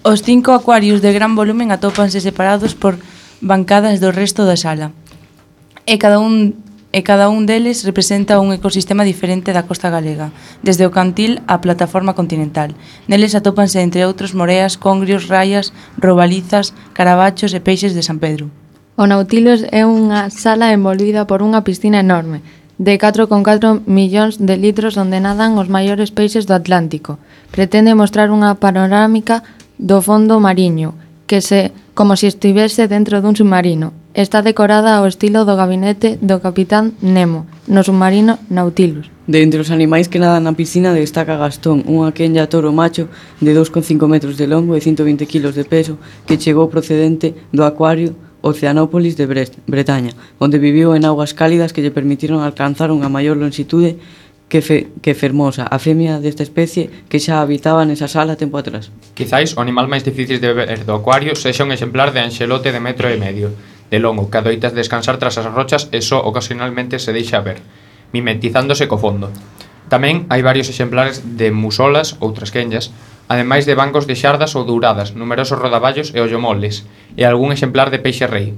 Os 0.06 0.22
cinco 0.22 0.54
acuarios 0.54 1.02
de 1.02 1.10
gran 1.10 1.34
volumen 1.34 1.74
atópanse 1.74 2.22
separados 2.22 2.78
por 2.78 3.02
bancadas 3.42 3.98
do 3.98 4.13
resto 4.13 4.46
da 4.46 4.54
sala. 4.54 4.94
E 5.89 5.98
cada 5.98 6.22
un 6.22 6.54
e 6.91 7.06
cada 7.06 7.30
un 7.30 7.45
deles 7.45 7.86
representa 7.86 8.41
un 8.41 8.49
ecosistema 8.49 9.06
diferente 9.06 9.54
da 9.54 9.69
costa 9.69 9.93
galega, 9.93 10.34
desde 10.65 10.89
o 10.89 10.93
cantil 10.93 11.45
á 11.45 11.62
plataforma 11.62 12.17
continental. 12.17 12.73
Neles 13.06 13.38
atópanse, 13.38 13.86
entre 13.86 14.02
outros, 14.10 14.34
moreas, 14.34 14.78
congrios, 14.82 15.30
raias, 15.30 15.69
robalizas, 16.02 16.73
carabachos 16.97 17.54
e 17.54 17.62
peixes 17.62 17.93
de 17.93 18.02
San 18.02 18.17
Pedro. 18.17 18.49
O 18.97 19.06
Nautilus 19.06 19.63
é 19.69 19.86
unha 19.86 20.34
sala 20.34 20.73
envolvida 20.73 21.30
por 21.30 21.45
unha 21.45 21.62
piscina 21.62 22.02
enorme, 22.02 22.41
de 22.80 22.95
4,4 22.97 23.84
millóns 23.86 24.39
de 24.39 24.56
litros 24.56 24.95
onde 24.95 25.19
nadan 25.19 25.60
os 25.60 25.67
maiores 25.67 26.10
peixes 26.15 26.47
do 26.49 26.56
Atlántico. 26.56 27.19
Pretende 27.54 27.93
mostrar 27.93 28.34
unha 28.34 28.58
panorámica 28.58 29.45
do 29.78 30.02
fondo 30.02 30.41
mariño, 30.41 30.97
que 31.30 31.43
se 31.43 31.75
como 31.93 32.15
se 32.15 32.32
estivese 32.32 32.88
dentro 32.88 33.19
dun 33.19 33.36
submarino 33.36 33.99
está 34.13 34.41
decorada 34.41 34.98
ao 34.98 35.06
estilo 35.06 35.45
do 35.45 35.54
gabinete 35.54 36.17
do 36.22 36.41
capitán 36.41 36.98
Nemo, 37.02 37.45
no 37.69 37.86
submarino 37.86 38.41
Nautilus. 38.50 39.13
De 39.30 39.45
entre 39.45 39.62
os 39.62 39.69
animais 39.69 40.10
que 40.10 40.17
nadan 40.17 40.50
na 40.50 40.58
piscina 40.58 40.98
destaca 40.98 41.38
Gastón, 41.38 41.86
unha 41.86 42.10
quenlla 42.17 42.50
toro 42.50 42.74
macho 42.74 43.06
de 43.38 43.54
2,5 43.54 44.10
metros 44.10 44.36
de 44.41 44.50
longo 44.50 44.74
e 44.74 44.82
120 44.82 45.30
kg 45.30 45.54
de 45.54 45.65
peso 45.65 46.02
que 46.26 46.41
chegou 46.41 46.74
procedente 46.74 47.38
do 47.54 47.62
acuario 47.62 48.17
Oceanópolis 48.41 49.19
de 49.19 49.28
Brest, 49.28 49.60
Bretaña, 49.67 50.15
onde 50.39 50.58
viviu 50.58 50.95
en 50.95 51.06
augas 51.06 51.36
cálidas 51.36 51.76
que 51.76 51.84
lle 51.84 51.93
permitiron 51.93 52.41
alcanzar 52.41 52.89
unha 52.89 53.12
maior 53.12 53.38
longitude 53.38 54.00
que, 54.50 54.65
fe, 54.65 54.89
que 55.06 55.13
fermosa, 55.13 55.69
a 55.69 55.78
femia 55.78 56.17
desta 56.17 56.41
especie 56.41 56.89
que 57.06 57.22
xa 57.22 57.45
habitaba 57.45 57.86
nesa 57.86 58.10
sala 58.10 58.39
tempo 58.39 58.58
atrás. 58.58 58.89
Quizáis 59.13 59.54
o 59.54 59.62
animal 59.62 59.86
máis 59.86 60.02
difícil 60.02 60.41
de 60.41 60.50
ver 60.50 60.82
do 60.88 60.98
acuario 60.98 61.38
sexa 61.38 61.62
un 61.62 61.76
exemplar 61.76 62.10
de 62.10 62.26
anxelote 62.26 62.74
de 62.74 62.82
metro 62.82 63.06
e 63.06 63.19
medio, 63.22 63.54
de 63.89 63.99
longo 63.99 64.30
que 64.30 64.38
adoitas 64.38 64.78
descansar 64.78 65.17
tras 65.17 65.38
as 65.38 65.49
rochas 65.49 65.89
e 65.91 66.02
só 66.02 66.21
ocasionalmente 66.21 67.02
se 67.02 67.13
deixa 67.13 67.41
ver, 67.41 67.62
mimetizándose 68.13 68.88
co 68.88 69.02
fondo. 69.02 69.34
Tamén 69.89 70.30
hai 70.30 70.45
varios 70.45 70.69
exemplares 70.69 71.25
de 71.25 71.49
musolas 71.49 72.17
ou 72.21 72.30
trasquenllas, 72.32 72.93
ademais 73.25 73.65
de 73.65 73.73
bancos 73.73 74.06
de 74.06 74.13
xardas 74.13 74.54
ou 74.54 74.63
douradas, 74.63 75.17
numerosos 75.17 75.58
rodaballos 75.58 76.13
e 76.13 76.21
ollomoles, 76.21 76.86
e 77.17 77.25
algún 77.25 77.49
exemplar 77.49 77.89
de 77.89 77.97
peixe 77.97 78.30
rei. 78.30 78.54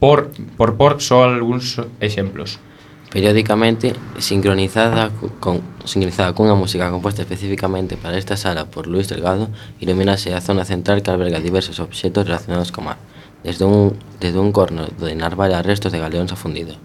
Por 0.00 0.32
por, 0.56 0.80
por 0.80 1.04
só 1.04 1.28
algúns 1.28 1.76
exemplos 2.00 2.56
periódicamente 3.10 3.92
sincronizada 4.18 5.10
con 5.42 5.60
sincronizada 5.84 6.32
cunha 6.32 6.54
música 6.54 6.88
composta 6.94 7.26
especificamente 7.26 7.98
para 7.98 8.16
esta 8.16 8.38
sala 8.38 8.70
por 8.70 8.86
Luis 8.86 9.10
Delgado, 9.10 9.50
iluminase 9.82 10.30
a 10.32 10.40
zona 10.40 10.64
central 10.64 11.02
que 11.02 11.10
alberga 11.10 11.42
diversos 11.42 11.82
obxectos 11.82 12.24
relacionados 12.24 12.70
co 12.70 12.86
mar. 12.86 12.96
Desde 13.44 13.64
un, 13.64 13.96
desde 14.20 14.38
un 14.38 14.52
corno 14.52 14.86
de 14.86 15.14
Narval 15.14 15.54
a 15.54 15.62
restos 15.62 15.92
de 15.92 15.98
galeóns 15.98 16.32
afundidos. 16.32 16.76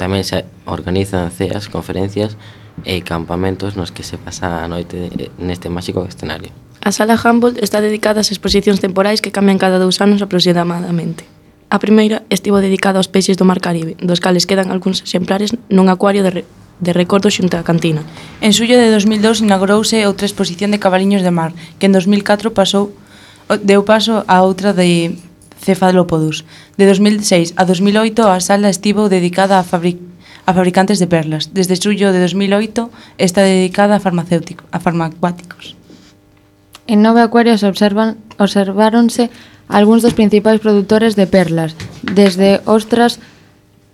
Tamén 0.00 0.26
se 0.26 0.48
organizan 0.66 1.30
ceas, 1.30 1.70
conferencias 1.70 2.34
e 2.82 3.04
campamentos 3.06 3.76
nos 3.76 3.92
que 3.94 4.02
se 4.02 4.18
pasa 4.18 4.64
a 4.64 4.66
noite 4.66 5.12
eh, 5.14 5.30
neste 5.38 5.68
máxico 5.70 6.02
escenario. 6.02 6.50
A 6.82 6.90
sala 6.90 7.14
Humboldt 7.14 7.62
está 7.62 7.78
dedicada 7.78 8.26
ás 8.26 8.34
exposicións 8.34 8.82
temporais 8.82 9.22
que 9.22 9.30
cambian 9.30 9.60
cada 9.60 9.78
dous 9.78 10.02
anos 10.02 10.18
aproximadamente. 10.18 11.22
A 11.70 11.78
primeira 11.78 12.26
estivo 12.28 12.58
dedicada 12.58 12.98
aos 12.98 13.06
peixes 13.06 13.38
do 13.38 13.46
Mar 13.46 13.62
Caribe, 13.62 13.94
dos 14.02 14.18
cales 14.18 14.44
quedan 14.50 14.74
algúns 14.74 15.00
exemplares 15.00 15.54
nun 15.70 15.86
acuario 15.88 16.26
de, 16.26 16.42
re, 16.42 16.42
de 16.82 16.92
recordo 16.92 17.30
xunto 17.30 17.54
á 17.54 17.62
cantina. 17.62 18.02
En 18.42 18.50
xullo 18.50 18.74
de 18.74 18.90
2002 18.90 19.46
inaugurouse 19.46 20.02
outra 20.04 20.26
exposición 20.26 20.74
de 20.74 20.82
cabaliños 20.82 21.22
de 21.22 21.30
mar, 21.30 21.54
que 21.78 21.86
en 21.86 21.94
2004 21.94 22.50
pasou 22.50 22.90
deu 23.62 23.86
paso 23.86 24.26
a 24.26 24.42
outra 24.42 24.74
de 24.74 25.16
cefalópodos. 25.62 26.44
De 26.76 26.86
2006 26.86 27.54
a 27.56 27.64
2008 27.64 28.26
a 28.26 28.42
sala 28.42 28.68
estivo 28.68 29.08
dedicada 29.08 29.58
a, 29.58 29.64
fabric 29.64 29.98
a 30.44 30.52
fabricantes 30.52 30.98
de 30.98 31.06
perlas. 31.06 31.54
Desde 31.54 31.78
xullo 31.78 32.10
de 32.10 32.18
2008 32.18 32.90
está 33.16 33.46
dedicada 33.46 33.96
a 33.96 34.02
farmacéuticos, 34.02 34.66
a 34.74 34.82
farmacuáticos. 34.82 35.78
En 36.90 36.98
nove 37.00 37.22
acuarios 37.22 37.62
observan, 37.62 38.18
observáronse 38.42 39.30
algúns 39.70 40.02
dos 40.02 40.18
principais 40.18 40.58
produtores 40.58 41.14
de 41.14 41.30
perlas, 41.30 41.78
desde 42.02 42.58
ostras 42.66 43.22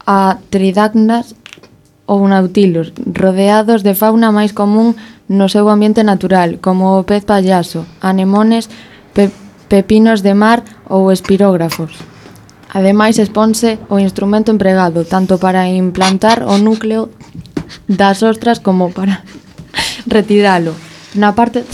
a 0.09 0.41
tridacnas 0.49 1.37
ou 2.09 2.25
nautilos, 2.25 2.97
rodeados 3.05 3.85
de 3.85 3.93
fauna 3.93 4.33
máis 4.33 4.57
común 4.57 4.97
no 5.29 5.53
seu 5.53 5.69
ambiente 5.69 6.01
natural, 6.01 6.57
como 6.65 6.97
o 6.97 7.05
pez 7.05 7.29
payaso, 7.29 7.85
anemones, 8.01 8.73
pepinos, 9.13 9.48
pepinos 9.69 10.25
de 10.25 10.35
mar 10.35 10.65
ou 10.89 11.13
espirógrafos. 11.13 11.93
Ademais, 12.69 13.17
exponse 13.17 13.79
o 13.89 13.97
instrumento 13.97 14.53
empregado, 14.53 15.05
tanto 15.05 15.39
para 15.39 15.69
implantar 15.69 16.45
o 16.45 16.57
núcleo 16.61 17.09
das 17.89 18.21
ostras 18.25 18.61
como 18.61 18.93
para 18.93 19.25
retiralo. 20.09 20.77
Na 21.17 21.33
parte 21.33 21.65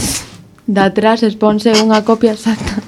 de 0.67 0.81
atrás 0.81 1.23
exponse 1.23 1.75
unha 1.83 2.03
copia 2.07 2.35
exacta 2.35 2.79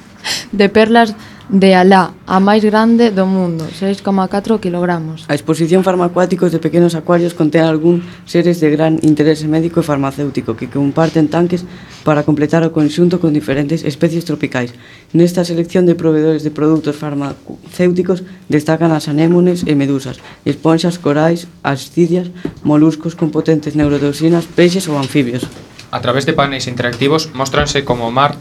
de 0.52 0.68
perlas 0.72 1.14
de 1.50 1.76
Alá, 1.76 2.12
a 2.28 2.44
máis 2.44 2.60
grande 2.60 3.08
do 3.08 3.24
mundo, 3.24 3.64
6,4 3.72 4.60
kilogramos. 4.60 5.24
A 5.32 5.36
exposición 5.36 5.80
farmacuáticos 5.80 6.52
de 6.52 6.60
pequenos 6.60 6.92
acuarios 6.92 7.32
contén 7.32 7.64
algún 7.64 8.04
seres 8.28 8.60
de 8.60 8.68
gran 8.68 9.00
interese 9.00 9.48
médico 9.48 9.80
e 9.80 9.88
farmacéutico 9.88 10.60
que 10.60 10.68
comparten 10.68 11.32
tanques 11.32 11.64
para 12.04 12.28
completar 12.28 12.68
o 12.68 12.76
conxunto 12.76 13.24
con 13.24 13.32
diferentes 13.32 13.88
especies 13.88 14.28
tropicais. 14.28 14.76
Nesta 15.16 15.48
selección 15.48 15.88
de 15.88 15.96
proveedores 15.96 16.44
de 16.44 16.52
produtos 16.52 17.00
farmacéuticos 17.00 18.28
destacan 18.52 18.92
as 18.92 19.08
anémones 19.08 19.64
e 19.64 19.72
medusas, 19.72 20.20
esponxas, 20.44 21.00
corais, 21.00 21.48
ascidias, 21.64 22.28
moluscos 22.68 23.16
con 23.16 23.32
potentes 23.32 23.72
neurotoxinas, 23.72 24.52
peixes 24.52 24.92
ou 24.92 25.00
anfibios. 25.00 25.48
A 25.96 26.04
través 26.04 26.28
de 26.28 26.36
paneis 26.36 26.68
interactivos, 26.68 27.32
móstranse 27.32 27.88
como 27.88 28.04
o 28.04 28.12
mar 28.12 28.36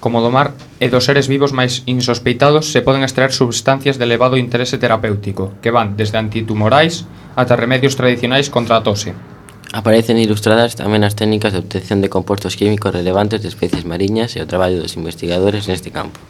como 0.00 0.20
do 0.20 0.30
mar 0.30 0.52
e 0.78 0.92
dos 0.92 1.08
seres 1.08 1.26
vivos 1.26 1.56
máis 1.56 1.82
insospeitados 1.88 2.70
se 2.70 2.84
poden 2.84 3.02
extraer 3.02 3.32
substancias 3.32 3.96
de 3.96 4.04
elevado 4.04 4.36
interese 4.36 4.76
terapéutico, 4.76 5.56
que 5.64 5.72
van 5.72 5.96
desde 5.96 6.20
antitumorais 6.20 7.08
ata 7.34 7.56
remedios 7.56 7.96
tradicionais 7.96 8.52
contra 8.52 8.76
a 8.76 8.84
tose. 8.84 9.16
Aparecen 9.74 10.16
ilustradas 10.16 10.78
tamén 10.78 11.02
as 11.02 11.18
técnicas 11.18 11.52
de 11.52 11.60
obtención 11.60 11.98
de 12.00 12.12
compostos 12.12 12.54
químicos 12.54 12.94
relevantes 12.94 13.42
de 13.42 13.50
especies 13.50 13.84
mariñas 13.84 14.32
e 14.36 14.40
o 14.40 14.48
traballo 14.48 14.78
dos 14.78 14.94
investigadores 14.94 15.66
neste 15.66 15.90
campo. 15.90 16.20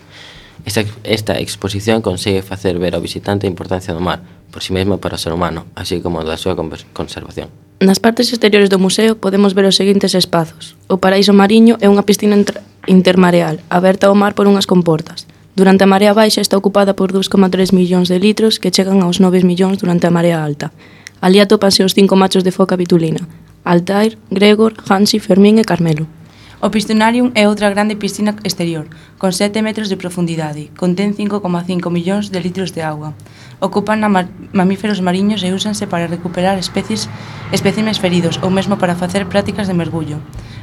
Esta, 0.65 0.83
esta 1.05 1.35
exposición 1.39 2.03
consegue 2.03 2.43
facer 2.43 2.81
ver 2.81 2.97
ao 2.97 3.05
visitante 3.05 3.47
a 3.47 3.53
importancia 3.53 3.95
do 3.95 4.03
mar, 4.03 4.25
por 4.51 4.65
si 4.65 4.73
sí 4.73 4.77
mesmo 4.79 4.99
para 4.99 5.15
o 5.15 5.23
ser 5.23 5.37
humano, 5.37 5.69
así 5.77 6.01
como 6.01 6.25
da 6.25 6.41
súa 6.41 6.57
conservación. 6.97 7.66
Nas 7.79 8.01
partes 8.01 8.33
exteriores 8.33 8.73
do 8.73 8.81
museo 8.81 9.21
podemos 9.21 9.53
ver 9.53 9.69
os 9.69 9.77
seguintes 9.77 10.17
espazos. 10.17 10.81
O 10.89 10.97
Paraíso 10.97 11.37
Mariño 11.37 11.77
é 11.85 11.93
unha 11.93 12.09
piscina 12.09 12.41
intermareal, 12.89 13.61
aberta 13.69 14.09
ao 14.09 14.17
mar 14.17 14.33
por 14.33 14.49
unhas 14.49 14.65
comportas. 14.65 15.29
Durante 15.53 15.85
a 15.85 15.91
marea 15.91 16.17
baixa 16.17 16.41
está 16.41 16.57
ocupada 16.57 16.97
por 16.97 17.13
2,3 17.13 17.77
millóns 17.77 18.09
de 18.09 18.17
litros 18.17 18.57
que 18.57 18.73
chegan 18.73 19.05
aos 19.05 19.21
9 19.21 19.45
millóns 19.45 19.77
durante 19.77 20.09
a 20.09 20.15
marea 20.15 20.41
alta. 20.41 20.73
Ali 21.21 21.37
atópanse 21.37 21.85
os 21.85 21.93
cinco 21.93 22.17
machos 22.17 22.41
de 22.41 22.53
foca 22.53 22.81
bitulina, 22.81 23.21
Altair, 23.61 24.17
Gregor, 24.33 24.73
Hansi, 24.89 25.21
Fermín 25.21 25.61
e 25.61 25.65
Carmelo. 25.69 26.09
O 26.57 26.71
Piscinarium 26.71 27.33
é 27.37 27.45
outra 27.45 27.69
grande 27.69 28.01
piscina 28.01 28.33
exterior, 28.41 28.89
con 29.21 29.29
7 29.29 29.61
metros 29.61 29.93
de 29.93 30.01
profundidade, 30.01 30.73
contén 30.73 31.13
5,5 31.13 31.93
millóns 31.93 32.33
de 32.33 32.41
litros 32.41 32.73
de 32.73 32.81
auga. 32.81 33.13
Ocupan 33.61 34.01
a 34.01 34.09
mamíferos 34.09 35.05
mariños 35.05 35.45
e 35.45 35.53
úsanse 35.53 35.85
para 35.85 36.09
recuperar 36.09 36.57
especies 36.57 37.13
espécimes 37.53 38.01
feridos 38.01 38.41
ou 38.41 38.49
mesmo 38.49 38.81
para 38.81 38.97
facer 38.97 39.29
prácticas 39.29 39.69
de 39.69 39.77
mergullo. 39.77 40.17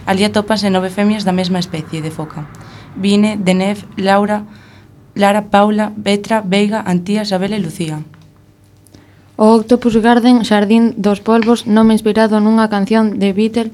Ali 0.10 0.26
atópanse 0.26 0.74
nove 0.74 0.90
femias 0.90 1.30
da 1.30 1.34
mesma 1.38 1.62
especie 1.62 2.02
de 2.02 2.10
foca. 2.10 2.50
Vine, 2.98 3.38
Denef, 3.38 3.86
Laura, 3.94 4.50
Lara, 5.14 5.46
Paula, 5.54 5.94
Betra, 5.94 6.42
Veiga, 6.42 6.82
Antía, 6.90 7.22
Isabel 7.22 7.54
e 7.54 7.62
Lucía. 7.62 8.02
O 9.38 9.62
Octopus 9.62 10.02
Garden, 10.02 10.42
Xardín 10.42 10.98
dos 10.98 11.22
Polvos, 11.22 11.70
nome 11.70 11.94
inspirado 11.94 12.42
nunha 12.42 12.66
canción 12.66 13.22
de 13.22 13.30
Beatles 13.30 13.70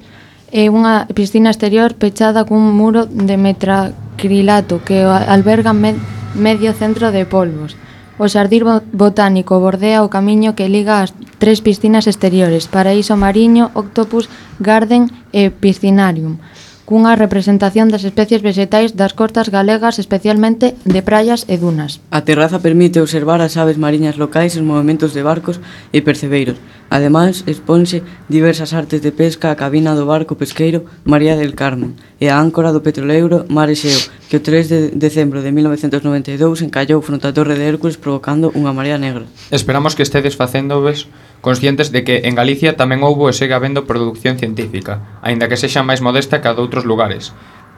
é 0.52 0.70
unha 0.70 1.06
piscina 1.14 1.54
exterior 1.54 1.94
pechada 1.94 2.46
cun 2.46 2.74
muro 2.74 3.06
de 3.06 3.38
metracrilato 3.38 4.82
que 4.82 5.06
alberga 5.06 5.74
me 5.74 5.96
medio 6.34 6.74
centro 6.74 7.12
de 7.14 7.26
polvos. 7.26 7.78
O 8.20 8.28
xardín 8.28 8.68
botánico 8.92 9.64
bordea 9.64 10.04
o 10.04 10.12
camiño 10.12 10.52
que 10.58 10.68
liga 10.68 11.02
as 11.02 11.16
tres 11.40 11.64
piscinas 11.64 12.04
exteriores, 12.04 12.68
Paraíso 12.68 13.16
Mariño, 13.16 13.72
Octopus 13.74 14.28
Garden 14.60 15.08
e 15.32 15.48
Piscinarium 15.50 16.44
cunha 16.90 17.14
representación 17.14 17.94
das 17.94 18.02
especies 18.02 18.42
vexetais 18.42 18.98
das 18.98 19.14
costas 19.14 19.54
galegas, 19.54 20.02
especialmente 20.02 20.74
de 20.90 21.06
praias 21.06 21.46
e 21.46 21.62
dunas. 21.62 22.02
A 22.10 22.26
terraza 22.26 22.66
permite 22.66 22.98
observar 22.98 23.46
as 23.46 23.62
aves 23.62 23.78
mariñas 23.78 24.18
locais, 24.18 24.58
os 24.58 24.66
movimentos 24.66 25.14
de 25.14 25.22
barcos 25.22 25.62
e 25.94 26.02
percebeiros. 26.02 26.58
Ademais, 26.90 27.46
exponse 27.46 28.02
diversas 28.26 28.74
artes 28.74 29.06
de 29.06 29.14
pesca 29.14 29.54
a 29.54 29.60
cabina 29.62 29.94
do 29.94 30.10
barco 30.10 30.34
pesqueiro 30.34 30.90
María 31.06 31.38
del 31.38 31.54
Carmen 31.54 31.94
e 32.18 32.26
a 32.34 32.42
áncora 32.42 32.74
do 32.74 32.82
petroleiro 32.82 33.46
Mar 33.54 33.70
Exeo, 33.70 34.02
que 34.26 34.42
o 34.42 34.42
3 34.42 34.66
de 34.66 34.80
decembro 34.98 35.46
de 35.46 35.54
1992 35.54 36.66
encallou 36.66 37.06
fronte 37.06 37.30
á 37.30 37.32
Torre 37.38 37.54
de 37.54 37.70
Hércules 37.70 38.02
provocando 38.02 38.50
unha 38.58 38.74
marea 38.74 38.98
negra. 38.98 39.30
Esperamos 39.54 39.94
que 39.94 40.02
estedes 40.02 40.34
facéndoves 40.34 41.06
conscientes 41.42 41.92
de 41.92 42.04
que 42.04 42.28
en 42.28 42.36
Galicia 42.36 42.76
tamén 42.76 43.04
houbo 43.04 43.32
e 43.32 43.34
segue 43.34 43.56
habendo 43.56 43.88
produción 43.88 44.36
científica, 44.40 45.20
aínda 45.24 45.48
que 45.48 45.60
sexa 45.60 45.86
máis 45.86 46.04
modesta 46.04 46.44
que 46.44 46.50
a 46.52 46.56
doutros 46.56 46.84
lugares, 46.84 47.32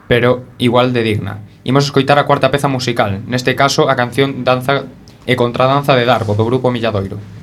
pero 0.09 0.45
igual 0.57 0.93
de 0.93 1.05
digna. 1.05 1.45
Imos 1.63 1.85
escoitar 1.85 2.17
a 2.17 2.25
cuarta 2.25 2.49
peza 2.49 2.67
musical, 2.67 3.21
neste 3.29 3.53
caso 3.53 3.87
a 3.87 3.97
canción 3.97 4.43
Danza 4.43 4.89
e 5.29 5.37
Contradanza 5.37 5.93
de 5.93 6.05
Darbo, 6.09 6.33
do 6.33 6.47
grupo 6.47 6.73
Milladoiro. 6.73 7.40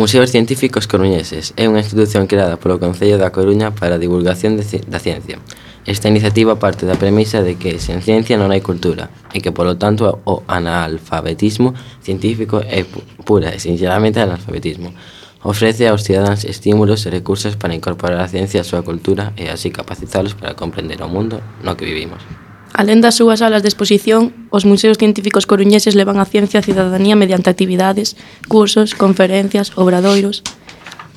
Museos 0.00 0.30
Científicos 0.30 0.88
Coruñeses 0.88 1.52
é 1.60 1.68
unha 1.68 1.84
institución 1.84 2.24
creada 2.24 2.56
polo 2.56 2.80
Concello 2.80 3.20
da 3.20 3.36
Coruña 3.36 3.76
para 3.76 4.00
a 4.00 4.02
divulgación 4.02 4.56
de, 4.56 4.64
da 4.88 4.96
ciencia. 4.96 5.36
Esta 5.84 6.08
iniciativa 6.08 6.56
parte 6.56 6.88
da 6.88 6.96
premisa 6.96 7.44
de 7.44 7.60
que 7.60 7.76
sen 7.76 8.00
ciencia 8.00 8.40
non 8.40 8.48
hai 8.48 8.64
cultura 8.64 9.12
e 9.36 9.44
que, 9.44 9.52
polo 9.52 9.76
tanto, 9.76 10.24
o 10.24 10.40
analfabetismo 10.48 11.76
científico 12.00 12.64
é 12.64 12.88
pu 12.88 13.04
pura 13.28 13.52
e 13.52 13.60
sinceramente 13.60 14.24
analfabetismo. 14.24 14.96
Ofrece 15.44 15.84
aos 15.84 16.00
cidadáns 16.00 16.48
estímulos 16.48 17.04
e 17.04 17.12
recursos 17.12 17.60
para 17.60 17.76
incorporar 17.76 18.24
a 18.24 18.32
ciencia 18.32 18.64
á 18.64 18.68
súa 18.68 18.80
cultura 18.80 19.36
e 19.36 19.52
así 19.52 19.68
capacitalos 19.68 20.32
para 20.32 20.56
comprender 20.56 21.04
o 21.04 21.12
mundo 21.12 21.44
no 21.60 21.76
que 21.76 21.84
vivimos. 21.84 22.24
Alén 22.70 23.02
das 23.02 23.18
súas 23.18 23.42
salas 23.42 23.66
de 23.66 23.70
exposición, 23.70 24.30
os 24.54 24.62
museos 24.62 24.94
científicos 24.94 25.46
coruñeses 25.50 25.98
levan 25.98 26.22
a 26.22 26.28
ciencia 26.28 26.62
á 26.62 26.66
cidadanía 26.66 27.18
mediante 27.18 27.50
actividades, 27.50 28.14
cursos, 28.46 28.94
conferencias, 28.94 29.74
obradoiros. 29.74 30.46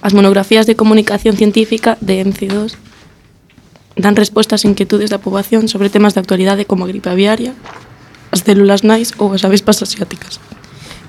As 0.01 0.17
monografías 0.17 0.65
de 0.65 0.73
comunicación 0.75 1.37
científica 1.37 1.95
de 2.01 2.25
MC2 2.25 2.73
dan 3.93 4.17
respostas 4.17 4.65
a 4.65 4.69
inquietudes 4.73 5.13
da 5.13 5.21
poboación 5.21 5.69
sobre 5.69 5.93
temas 5.93 6.17
de 6.17 6.25
actualidade 6.25 6.65
como 6.65 6.83
a 6.83 6.89
gripe 6.89 7.13
aviaria, 7.13 7.53
as 8.33 8.41
células 8.41 8.81
nais 8.81 9.13
ou 9.21 9.37
as 9.37 9.45
avespas 9.45 9.77
asiáticas. 9.85 10.41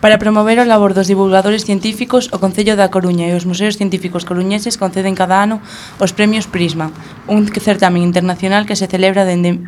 Para 0.05 0.21
promover 0.21 0.61
o 0.61 0.69
labor 0.69 0.93
dos 0.93 1.09
divulgadores 1.09 1.65
científicos, 1.65 2.29
o 2.29 2.37
Concello 2.37 2.77
da 2.77 2.93
Coruña 2.93 3.25
e 3.25 3.33
os 3.33 3.49
Museos 3.49 3.81
Científicos 3.81 4.29
Coruñeses 4.29 4.77
conceden 4.77 5.17
cada 5.17 5.41
ano 5.41 5.65
os 5.97 6.13
Premios 6.13 6.45
Prisma, 6.45 6.93
un 7.25 7.49
certamen 7.49 8.05
internacional 8.05 8.69
que 8.69 8.77
se 8.77 8.85
celebra 8.85 9.25
dende 9.25 9.65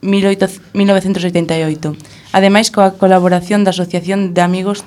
1988. 0.00 1.96
Ademais, 2.32 2.70
coa 2.70 2.94
colaboración 2.94 3.64
da 3.64 3.74
Asociación 3.74 4.34
de 4.36 4.42
Amigos 4.42 4.84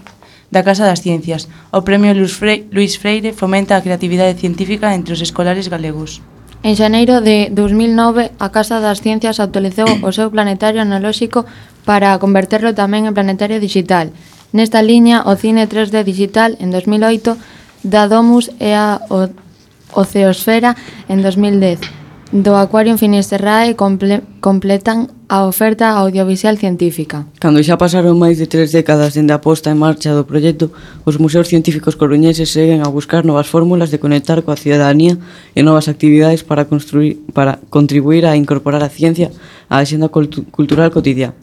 da 0.52 0.68
Casa 0.68 0.84
das 0.84 1.00
Ciencias, 1.00 1.48
o 1.72 1.82
Premio 1.88 2.12
Luis 2.12 2.94
Freire 3.00 3.32
fomenta 3.32 3.80
a 3.80 3.84
creatividade 3.84 4.36
científica 4.36 4.94
entre 4.94 5.16
os 5.16 5.24
escolares 5.24 5.72
galegos. 5.72 6.20
En 6.62 6.78
xaneiro 6.78 7.26
de 7.26 7.50
2009, 7.50 8.36
a 8.38 8.48
Casa 8.54 8.78
das 8.84 9.02
Ciencias 9.02 9.42
actualizou 9.42 9.90
o 10.06 10.14
seu 10.14 10.30
planetario 10.30 10.84
analóxico 10.84 11.48
para 11.88 12.20
converterlo 12.22 12.76
tamén 12.78 13.10
en 13.10 13.16
planetario 13.18 13.58
digital. 13.58 14.14
Nesta 14.54 14.84
liña, 14.84 15.24
o 15.26 15.34
cine 15.40 15.66
3D 15.66 16.04
digital 16.06 16.60
en 16.62 16.70
2008, 16.70 17.40
da 17.82 18.06
Domus 18.06 18.54
e 18.62 18.78
a 18.78 19.02
Oceosfera 19.96 20.78
en 21.10 21.24
2010 21.26 22.01
do 22.32 22.56
Acuario 22.56 22.98
Finisterrae 22.98 23.76
comple 23.76 24.24
completan 24.40 25.12
a 25.28 25.44
oferta 25.44 26.00
audiovisual 26.00 26.56
científica. 26.56 27.28
Cando 27.44 27.60
xa 27.60 27.76
pasaron 27.76 28.16
máis 28.16 28.40
de 28.40 28.48
tres 28.48 28.72
décadas 28.72 29.12
dende 29.12 29.36
a 29.36 29.44
posta 29.44 29.68
en 29.68 29.76
marcha 29.76 30.16
do 30.16 30.24
proxecto, 30.24 30.72
os 31.04 31.20
museos 31.20 31.52
científicos 31.52 32.00
coruñeses 32.00 32.48
seguen 32.48 32.88
a 32.88 32.90
buscar 32.90 33.28
novas 33.28 33.52
fórmulas 33.52 33.92
de 33.92 34.00
conectar 34.00 34.40
coa 34.48 34.56
ciudadanía 34.56 35.20
e 35.52 35.60
novas 35.60 35.92
actividades 35.92 36.48
para, 36.48 36.72
construir, 36.72 37.20
para 37.36 37.60
contribuir 37.68 38.24
a 38.24 38.40
incorporar 38.40 38.80
a 38.80 38.88
ciencia 38.88 39.28
á 39.68 39.84
xenda 39.84 40.08
cultu 40.08 40.48
cultural 40.56 40.88
cotidiana. 40.88 41.36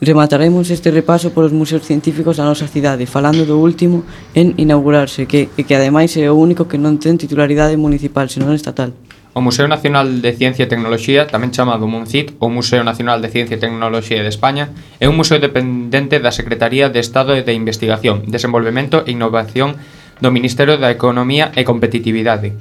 Remataremos 0.00 0.72
este 0.72 0.90
repaso 0.90 1.36
polos 1.36 1.52
museos 1.52 1.84
científicos 1.84 2.40
da 2.40 2.48
nosa 2.48 2.64
cidade, 2.64 3.04
falando 3.04 3.44
do 3.44 3.60
último 3.60 4.08
en 4.32 4.56
inaugurarse, 4.56 5.28
que, 5.28 5.52
e 5.52 5.68
que 5.68 5.76
ademais 5.76 6.16
é 6.16 6.32
o 6.32 6.36
único 6.36 6.64
que 6.64 6.80
non 6.80 6.96
ten 6.96 7.20
titularidade 7.20 7.76
municipal, 7.76 8.28
senón 8.32 8.56
estatal. 8.56 8.96
O 9.34 9.42
Museo 9.42 9.66
Nacional 9.66 10.22
de 10.22 10.30
Ciencia 10.30 10.64
e 10.64 10.70
Tecnoloxía, 10.70 11.26
tamén 11.26 11.50
chamado 11.50 11.90
MUNCIT, 11.90 12.38
ou 12.38 12.54
Museo 12.54 12.86
Nacional 12.86 13.18
de 13.18 13.34
Ciencia 13.34 13.58
e 13.58 13.62
Tecnoloxía 13.62 14.22
de 14.22 14.30
España, 14.30 14.70
é 15.02 15.10
un 15.10 15.18
museo 15.18 15.42
dependente 15.42 16.22
da 16.22 16.30
Secretaría 16.30 16.86
de 16.86 17.02
Estado 17.02 17.34
de 17.34 17.52
Investigación, 17.52 18.30
Desenvolvemento 18.30 19.02
e 19.02 19.10
Innovación 19.10 19.74
do 20.22 20.30
Ministerio 20.30 20.78
da 20.78 20.94
Economía 20.94 21.50
e 21.58 21.66
Competitividade 21.66 22.54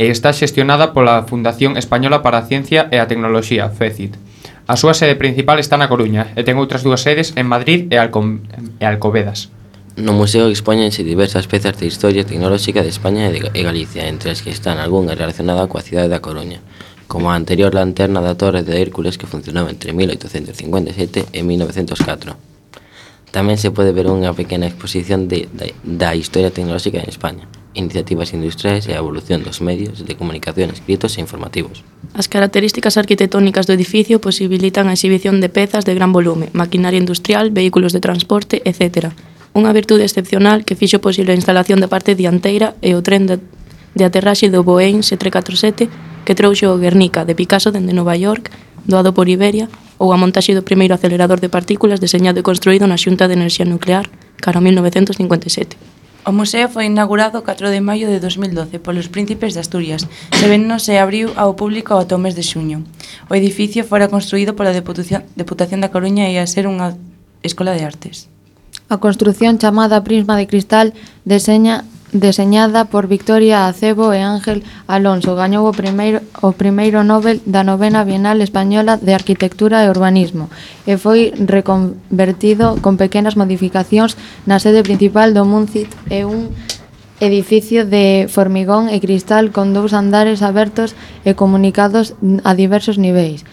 e 0.00 0.08
está 0.08 0.32
xestionada 0.32 0.96
pola 0.96 1.28
Fundación 1.28 1.76
Española 1.76 2.24
para 2.24 2.40
a 2.40 2.46
Ciencia 2.48 2.88
e 2.88 2.96
a 3.00 3.08
Tecnoloxía, 3.08 3.68
FECIT. 3.68 4.16
A 4.64 4.76
súa 4.80 4.96
sede 4.96 5.12
principal 5.12 5.60
está 5.60 5.76
na 5.76 5.92
Coruña 5.92 6.32
e 6.36 6.44
ten 6.44 6.56
outras 6.56 6.80
dúas 6.80 7.04
sedes 7.04 7.36
en 7.36 7.44
Madrid 7.44 7.88
e, 7.92 8.00
Alcom 8.00 8.40
e 8.80 8.84
Alcobedas. 8.88 9.52
No 10.00 10.14
museo 10.14 10.48
expóñense 10.48 11.04
diversas 11.04 11.46
pezas 11.46 11.76
de 11.76 11.84
historia 11.84 12.24
tecnolóxica 12.24 12.80
de 12.82 12.88
España 12.88 13.28
e 13.28 13.60
Galicia, 13.60 14.08
entre 14.08 14.32
as 14.32 14.40
que 14.40 14.48
están 14.48 14.80
algunhas 14.80 15.20
relacionadas 15.20 15.68
coa 15.68 15.84
cidade 15.84 16.08
da 16.08 16.24
Coruña, 16.24 16.64
como 17.04 17.28
a 17.28 17.36
anterior 17.36 17.76
lanterna 17.76 18.24
da 18.24 18.32
Torre 18.32 18.64
de 18.64 18.80
Hércules 18.80 19.20
que 19.20 19.28
funcionaba 19.28 19.68
entre 19.68 19.92
1857 19.92 21.28
e 21.36 21.40
1904. 21.44 22.32
Tamén 23.28 23.60
se 23.60 23.68
pode 23.76 23.92
ver 23.92 24.08
unha 24.08 24.32
pequena 24.32 24.64
exposición 24.64 25.28
de, 25.28 25.52
de, 25.52 25.76
da 25.84 26.16
historia 26.16 26.48
tecnolóxica 26.48 26.96
en 26.96 27.12
España, 27.12 27.44
iniciativas 27.76 28.32
industriais 28.32 28.88
e 28.88 28.96
a 28.96 29.04
evolución 29.04 29.44
dos 29.44 29.60
medios 29.60 30.08
de 30.08 30.16
comunicación 30.16 30.72
escritos 30.72 31.20
e 31.20 31.22
informativos. 31.22 31.84
As 32.16 32.24
características 32.24 32.96
arquitectónicas 32.96 33.68
do 33.68 33.76
edificio 33.76 34.16
posibilitan 34.16 34.88
a 34.88 34.96
exhibición 34.96 35.44
de 35.44 35.52
pezas 35.52 35.84
de 35.84 35.92
gran 35.92 36.16
volume, 36.16 36.48
maquinaria 36.56 36.96
industrial, 36.96 37.52
vehículos 37.52 37.92
de 37.92 38.00
transporte, 38.00 38.64
etcétera, 38.64 39.12
unha 39.54 39.74
virtude 39.74 40.06
excepcional 40.06 40.62
que 40.62 40.78
fixo 40.78 41.02
posible 41.02 41.34
a 41.34 41.38
instalación 41.38 41.82
da 41.82 41.90
parte 41.90 42.14
dianteira 42.14 42.78
e 42.80 42.94
o 42.94 43.02
tren 43.02 43.26
de, 43.26 43.42
de 43.98 44.04
aterraxe 44.06 44.46
do 44.48 44.62
Boeing 44.62 45.02
747 45.02 45.90
que 46.24 46.38
trouxe 46.38 46.70
o 46.70 46.78
Guernica 46.78 47.26
de 47.26 47.34
Picasso 47.34 47.74
dende 47.74 47.90
Nova 47.96 48.14
York, 48.14 48.54
doado 48.86 49.10
por 49.10 49.26
Iberia, 49.26 49.66
ou 49.98 50.14
a 50.14 50.20
montaxe 50.20 50.54
do 50.54 50.62
primeiro 50.62 50.94
acelerador 50.94 51.42
de 51.42 51.52
partículas 51.52 52.00
deseñado 52.00 52.38
e 52.40 52.46
construído 52.46 52.86
na 52.86 53.00
Xunta 53.00 53.26
de 53.26 53.34
Enerxía 53.34 53.66
Nuclear 53.66 54.06
cara 54.40 54.60
1957. 54.62 55.76
O 56.24 56.32
museo 56.32 56.68
foi 56.68 56.84
inaugurado 56.84 57.40
o 57.40 57.44
4 57.44 57.72
de 57.72 57.80
maio 57.80 58.08
de 58.08 58.20
2012 58.20 58.76
polos 58.80 59.08
príncipes 59.08 59.56
de 59.56 59.60
Asturias, 59.60 60.04
sabendo 60.36 60.76
se 60.80 61.00
abriu 61.00 61.32
ao 61.36 61.56
público 61.56 61.96
ao 61.96 62.04
tomes 62.04 62.36
de 62.36 62.44
xuño. 62.44 62.84
O 63.28 63.36
edificio 63.36 63.84
fora 63.88 64.12
construído 64.12 64.52
pola 64.52 64.76
Deputación 64.76 65.80
da 65.80 65.92
Coruña 65.92 66.28
e 66.28 66.36
a 66.36 66.48
ser 66.48 66.68
unha 66.68 66.96
escola 67.40 67.72
de 67.72 67.88
artes. 67.88 68.28
A 68.90 68.98
construción 68.98 69.62
chamada 69.62 70.02
Prisma 70.02 70.34
de 70.36 70.50
Cristal 70.50 70.94
deseña 71.24 71.86
deseñada 72.10 72.86
por 72.90 73.06
Victoria 73.06 73.70
Acebo 73.70 74.10
e 74.10 74.18
Ángel 74.18 74.66
Alonso 74.90 75.38
gañou 75.38 75.62
o 75.62 75.70
primeiro 75.70 76.26
o 76.42 76.50
primeiro 76.58 77.06
Nobel 77.06 77.38
da 77.46 77.62
novena 77.62 78.02
Bienal 78.02 78.42
Española 78.42 78.98
de 78.98 79.14
Arquitectura 79.14 79.86
e 79.86 79.90
Urbanismo 79.94 80.50
e 80.90 80.98
foi 80.98 81.30
reconvertido 81.30 82.82
con 82.82 82.98
pequenas 82.98 83.38
modificacións 83.38 84.18
na 84.42 84.58
sede 84.58 84.82
principal 84.82 85.38
do 85.38 85.46
Muncit 85.46 85.86
e 86.10 86.26
un 86.26 86.50
edificio 87.22 87.86
de 87.86 88.26
formigón 88.26 88.90
e 88.90 88.98
cristal 88.98 89.54
con 89.54 89.70
dous 89.70 89.94
andares 89.94 90.42
abertos 90.42 90.98
e 91.22 91.38
comunicados 91.38 92.18
a 92.42 92.58
diversos 92.58 92.98
niveis. 92.98 93.46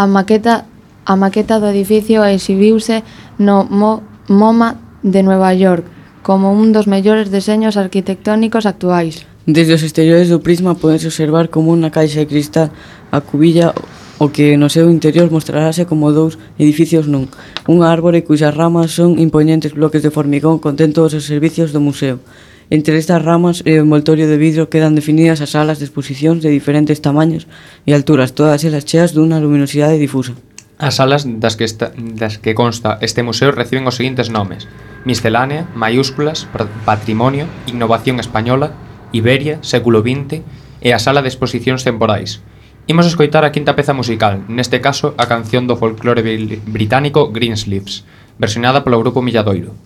A 0.00 0.08
maqueta 0.08 0.64
a 1.04 1.20
maqueta 1.20 1.60
do 1.60 1.68
edificio 1.68 2.24
exhibiuse 2.24 3.04
no 3.36 3.68
Mo 3.68 4.08
MoMA 4.28 4.76
de 5.02 5.22
Nueva 5.22 5.54
York 5.54 5.84
como 6.22 6.52
un 6.52 6.72
dos 6.72 6.86
mellores 6.86 7.30
deseños 7.30 7.76
arquitectónicos 7.76 8.66
actuais. 8.66 9.24
Desde 9.46 9.74
os 9.74 9.82
exteriores 9.82 10.28
do 10.28 10.44
prisma 10.44 10.76
podes 10.76 11.08
observar 11.08 11.48
como 11.48 11.72
unha 11.72 11.88
caixa 11.88 12.20
de 12.20 12.28
cristal 12.28 12.68
a 13.08 13.24
cubilla 13.24 13.72
o 14.20 14.28
que 14.28 14.60
no 14.60 14.68
seu 14.68 14.92
interior 14.92 15.32
mostrarase 15.32 15.88
como 15.88 16.12
dous 16.12 16.36
edificios 16.60 17.08
nun, 17.08 17.32
unha 17.64 17.88
árbore 17.88 18.20
cuxas 18.20 18.52
ramas 18.52 18.92
son 18.92 19.16
imponentes 19.16 19.72
bloques 19.72 20.04
de 20.04 20.12
formigón 20.12 20.60
contén 20.60 20.92
todos 20.92 21.16
os 21.16 21.24
servicios 21.24 21.72
do 21.72 21.80
museo. 21.80 22.20
Entre 22.68 22.94
estas 23.00 23.24
ramas 23.24 23.64
e 23.66 23.80
o 23.80 23.82
envoltorio 23.82 24.28
de 24.28 24.38
vidro 24.38 24.68
quedan 24.68 24.94
definidas 24.94 25.40
as 25.40 25.56
salas 25.56 25.80
de 25.80 25.88
exposicións 25.88 26.44
de 26.44 26.52
diferentes 26.52 27.00
tamaños 27.00 27.48
e 27.88 27.96
alturas, 27.96 28.36
todas 28.36 28.62
elas 28.62 28.84
cheas 28.84 29.16
dunha 29.16 29.40
luminosidade 29.40 29.96
difusa. 29.96 30.36
As 30.80 30.96
salas 30.96 31.28
das 31.28 31.60
que, 31.60 31.68
esta, 31.68 31.92
das 31.92 32.40
que 32.40 32.56
consta 32.56 32.96
este 33.04 33.20
museo 33.20 33.52
reciben 33.52 33.84
os 33.84 34.00
seguintes 34.00 34.32
nomes 34.32 34.64
Miscelánea, 35.04 35.68
Maiúsculas, 35.76 36.48
Patrimonio, 36.88 37.44
Innovación 37.68 38.16
Española, 38.16 38.72
Iberia, 39.12 39.60
Século 39.60 40.00
XX 40.00 40.40
e 40.80 40.96
a 40.96 40.98
Sala 41.00 41.20
de 41.20 41.28
Exposicións 41.28 41.84
Temporais. 41.84 42.40
Imos 42.88 43.04
escoitar 43.04 43.44
a 43.44 43.52
quinta 43.52 43.76
peza 43.76 43.92
musical, 43.92 44.40
neste 44.48 44.80
caso 44.80 45.12
a 45.20 45.28
canción 45.28 45.68
do 45.68 45.76
folclore 45.76 46.24
británico 46.64 47.28
Greensleeves, 47.28 48.08
versionada 48.40 48.80
polo 48.80 49.04
grupo 49.04 49.20
Milladoiro. 49.20 49.76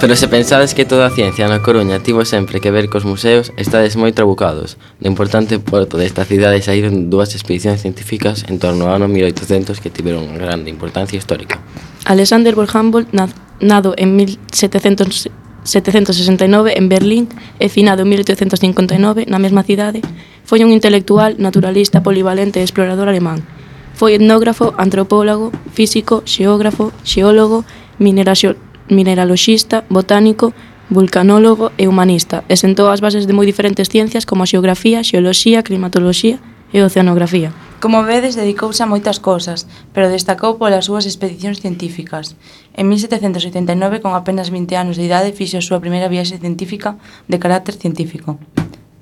Pero 0.00 0.16
se 0.16 0.28
pensades 0.28 0.72
que 0.72 0.86
toda 0.86 1.06
a 1.06 1.10
ciencia 1.10 1.44
na 1.44 1.60
Coruña 1.60 2.00
tivo 2.00 2.24
sempre 2.24 2.64
que 2.64 2.72
ver 2.72 2.88
cos 2.88 3.04
museos, 3.04 3.52
estades 3.60 4.00
moi 4.00 4.16
trabucados. 4.16 4.80
Do 4.96 5.12
importante 5.12 5.60
porto 5.60 6.00
desta 6.00 6.24
cidade 6.24 6.64
saíron 6.64 7.12
dúas 7.12 7.36
expedicións 7.36 7.84
científicas 7.84 8.48
en 8.48 8.56
torno 8.56 8.88
ao 8.88 8.96
ano 8.96 9.12
1800 9.12 9.76
que 9.76 9.92
tiveron 9.92 10.24
unha 10.24 10.40
grande 10.40 10.72
importancia 10.72 11.20
histórica. 11.20 11.60
Alexander 12.08 12.56
von 12.56 12.64
Humboldt, 12.64 13.12
nado 13.60 13.92
en 14.00 14.16
1700 14.16 15.28
769 15.68 16.80
en 16.80 16.88
Berlín 16.88 17.28
e 17.60 17.68
finado 17.68 18.08
en 18.08 18.08
1859 18.08 19.28
na 19.28 19.36
mesma 19.36 19.68
cidade, 19.68 20.00
foi 20.48 20.64
un 20.64 20.72
intelectual, 20.72 21.36
naturalista, 21.36 22.00
polivalente 22.00 22.56
e 22.56 22.64
explorador 22.64 23.12
alemán. 23.12 23.44
Foi 23.92 24.16
etnógrafo, 24.16 24.72
antropólogo, 24.80 25.52
físico, 25.76 26.24
xeógrafo, 26.24 26.88
xeólogo, 27.04 27.68
mineraxio 28.00 28.56
mineraloxista, 28.90 29.84
botánico, 29.88 30.52
vulcanólogo 30.90 31.70
e 31.78 31.86
humanista 31.86 32.42
e 32.50 32.58
sentou 32.58 32.90
as 32.90 33.00
bases 33.00 33.24
de 33.24 33.32
moi 33.32 33.46
diferentes 33.46 33.88
ciencias 33.88 34.26
como 34.26 34.42
a 34.42 34.50
xeografía, 34.50 35.06
xeoloxía, 35.06 35.62
climatoloxía 35.62 36.42
e 36.74 36.82
oceanografía. 36.82 37.54
Como 37.80 38.04
vedes, 38.04 38.36
dedicouse 38.36 38.82
a 38.82 38.90
moitas 38.90 39.18
cousas, 39.18 39.66
pero 39.94 40.12
destacou 40.12 40.58
polas 40.58 40.86
súas 40.86 41.06
expedicións 41.06 41.62
científicas. 41.62 42.36
En 42.76 42.90
1779, 42.90 44.02
con 44.02 44.12
apenas 44.12 44.50
20 44.50 44.76
anos 44.76 44.98
de 44.98 45.06
idade, 45.06 45.34
fixo 45.34 45.58
a 45.58 45.64
súa 45.64 45.82
primeira 45.82 46.10
viaxe 46.10 46.38
científica 46.38 46.98
de 47.30 47.40
carácter 47.40 47.74
científico. 47.78 48.38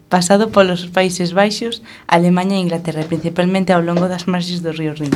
Pasado 0.09 0.49
polos 0.49 0.89
Países 0.89 1.37
Baixos, 1.37 1.85
Alemanha 2.09 2.57
e 2.57 2.65
Inglaterra, 2.65 3.05
principalmente 3.05 3.77
ao 3.77 3.85
longo 3.85 4.09
das 4.09 4.25
marxes 4.25 4.65
do 4.65 4.73
río 4.73 4.97
Rin. 4.97 5.13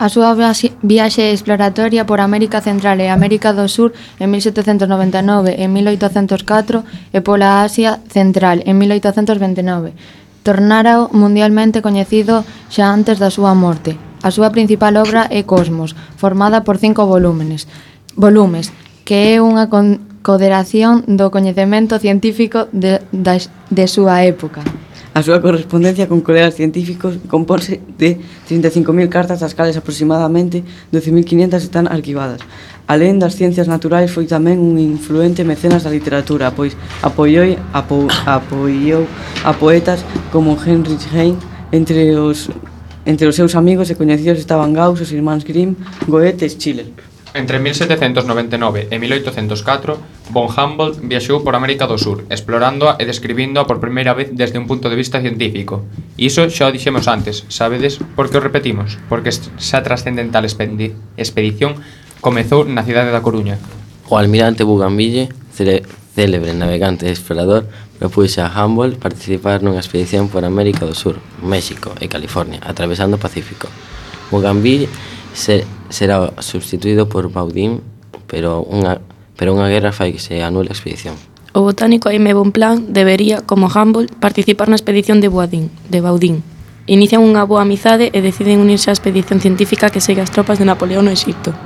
A 0.00 0.08
súa 0.08 0.32
viaxe 0.80 1.32
exploratoria 1.32 2.08
por 2.08 2.20
América 2.20 2.60
Central 2.64 3.00
e 3.00 3.08
América 3.08 3.52
do 3.52 3.68
Sur 3.68 3.92
en 4.20 4.32
1799 4.32 5.56
e 5.56 5.64
1804 5.68 6.84
e 7.12 7.18
pola 7.20 7.64
Asia 7.64 8.00
Central 8.08 8.64
en 8.64 8.76
1829 8.80 10.20
tornárao 10.42 11.12
mundialmente 11.12 11.84
coñecido 11.84 12.44
xa 12.72 12.88
antes 12.88 13.20
da 13.20 13.28
súa 13.28 13.52
morte. 13.52 13.96
A 14.24 14.28
súa 14.32 14.52
principal 14.52 14.96
obra 14.96 15.28
é 15.28 15.44
Cosmos, 15.44 15.96
formada 16.16 16.64
por 16.64 16.76
cinco 16.80 17.04
volúmenes, 17.04 17.68
volumes, 18.16 18.72
que 19.04 19.36
é 19.36 19.40
unha 19.40 19.68
con 19.68 20.00
coderación 20.20 21.04
do 21.08 21.32
coñecemento 21.32 21.96
científico 21.96 22.68
de, 22.72 23.00
da, 23.12 23.40
de 23.72 23.84
súa 23.88 24.24
época. 24.24 24.60
A 25.10 25.26
súa 25.26 25.42
correspondencia 25.42 26.06
con 26.06 26.22
colegas 26.22 26.54
científicos 26.54 27.18
compónse 27.26 27.82
de 27.98 28.22
35.000 28.46 29.10
cartas, 29.10 29.42
das 29.42 29.58
cales 29.58 29.74
aproximadamente 29.74 30.62
12.500 30.94 31.66
están 31.66 31.90
arquivadas. 31.90 32.38
Alén 32.86 33.18
das 33.18 33.34
ciencias 33.34 33.66
naturais 33.66 34.14
foi 34.14 34.30
tamén 34.30 34.62
un 34.62 34.78
influente 34.78 35.42
mecenas 35.42 35.82
da 35.82 35.90
literatura, 35.90 36.54
pois 36.54 36.78
apoiou, 37.02 37.58
apo, 37.74 38.06
apoiou 38.22 39.10
a 39.42 39.50
poetas 39.50 40.06
como 40.30 40.54
Heinrich 40.54 41.10
Heine, 41.10 41.42
entre 41.74 42.14
os 42.14 42.46
entre 43.02 43.26
os 43.26 43.34
seus 43.34 43.58
amigos 43.58 43.90
e 43.90 43.98
coñecidos 43.98 44.38
estaban 44.38 44.70
Gauss, 44.70 45.02
os 45.02 45.10
irmáns 45.10 45.42
Grimm, 45.42 45.74
Goethe 46.06 46.46
e 46.46 46.54
Schiller. 46.54 46.86
Entre 47.34 47.58
1799 47.58 48.86
e 48.90 48.96
1804 48.98 50.19
Von 50.30 50.46
Humboldt 50.46 51.02
viaxou 51.02 51.42
por 51.42 51.58
América 51.58 51.90
do 51.90 51.98
Sur, 51.98 52.22
explorándoa 52.30 52.94
e 53.02 53.04
describíndoa 53.04 53.66
por 53.66 53.82
primeira 53.82 54.14
vez 54.14 54.30
desde 54.30 54.62
un 54.62 54.70
punto 54.70 54.86
de 54.86 54.94
vista 54.94 55.18
científico. 55.18 55.82
Iso 56.14 56.46
xa 56.46 56.70
o 56.70 56.74
dixemos 56.74 57.10
antes, 57.10 57.42
sabedes 57.50 57.98
por 58.14 58.30
que 58.30 58.38
o 58.38 58.44
repetimos? 58.44 58.94
Porque 59.10 59.34
xa 59.34 59.82
trascendental 59.82 60.46
expedición 60.46 61.82
comezou 62.22 62.62
na 62.62 62.86
cidade 62.86 63.10
da 63.10 63.26
Coruña. 63.26 63.58
O 64.06 64.14
almirante 64.14 64.62
Bougainville, 64.62 65.34
célebre 65.50 66.54
navegante 66.54 67.10
e 67.10 67.14
explorador, 67.14 67.66
propuxe 67.98 68.38
a 68.38 68.46
Humboldt 68.46 69.02
participar 69.02 69.66
nunha 69.66 69.82
expedición 69.82 70.30
por 70.30 70.46
América 70.46 70.86
do 70.86 70.94
Sur, 70.94 71.18
México 71.42 71.90
e 71.98 72.06
California, 72.06 72.62
atravesando 72.62 73.18
o 73.18 73.22
Pacífico. 73.22 73.66
Bougainville 74.30 74.86
se, 75.34 75.66
será 75.90 76.30
substituído 76.38 77.10
por 77.10 77.26
Baudin, 77.34 77.82
pero 78.30 78.62
unha 78.62 79.02
pero 79.40 79.56
unha 79.56 79.72
guerra 79.72 79.88
fai 79.88 80.12
que 80.12 80.20
se 80.20 80.44
anule 80.44 80.68
a 80.68 80.76
expedición. 80.76 81.16
O 81.56 81.64
botánico 81.64 82.12
Aime 82.12 82.36
Bonplan 82.36 82.92
debería, 82.92 83.40
como 83.40 83.72
Humboldt, 83.72 84.12
participar 84.20 84.68
na 84.68 84.76
expedición 84.76 85.24
de 85.24 85.32
Boadín, 85.32 85.72
de 85.88 86.04
Baudín. 86.04 86.44
Inician 86.84 87.24
unha 87.24 87.48
boa 87.48 87.64
amizade 87.64 88.12
e 88.12 88.20
deciden 88.20 88.60
unirse 88.60 88.92
á 88.92 88.94
expedición 88.94 89.40
científica 89.40 89.88
que 89.88 90.04
segue 90.04 90.20
as 90.20 90.28
tropas 90.28 90.60
de 90.60 90.68
Napoleón 90.68 91.08
no 91.08 91.16
Egipto. 91.16 91.56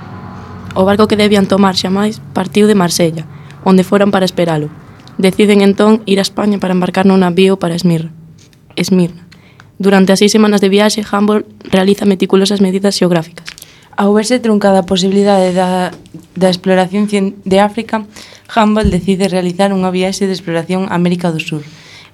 O 0.78 0.86
barco 0.86 1.10
que 1.10 1.18
debían 1.18 1.50
tomar 1.50 1.74
xa 1.74 1.90
máis 1.90 2.22
partiu 2.30 2.70
de 2.70 2.78
Marsella, 2.78 3.26
onde 3.66 3.82
foran 3.82 4.14
para 4.14 4.22
esperalo. 4.22 4.70
Deciden 5.18 5.58
entón 5.58 6.06
ir 6.06 6.22
a 6.22 6.26
España 6.26 6.62
para 6.62 6.78
embarcar 6.78 7.10
nun 7.10 7.26
navío 7.26 7.58
para 7.58 7.74
Esmirna. 7.74 8.14
Esmirna. 8.78 9.26
Durante 9.82 10.14
as 10.14 10.22
seis 10.22 10.30
semanas 10.30 10.62
de 10.62 10.70
viaxe, 10.70 11.02
Humboldt 11.02 11.50
realiza 11.74 12.06
meticulosas 12.06 12.62
medidas 12.62 12.94
xeográficas. 12.94 13.50
Ao 13.96 14.10
verse 14.10 14.42
truncada 14.42 14.82
a 14.82 14.90
posibilidade 14.90 15.54
da, 15.54 15.94
da 16.34 16.50
exploración 16.50 17.06
de 17.06 17.58
África, 17.62 18.02
Humboldt 18.50 18.90
decide 18.90 19.30
realizar 19.30 19.70
unha 19.70 19.94
viaxe 19.94 20.26
de 20.26 20.34
exploración 20.34 20.90
a 20.90 20.98
América 20.98 21.30
do 21.30 21.38
Sur. 21.38 21.62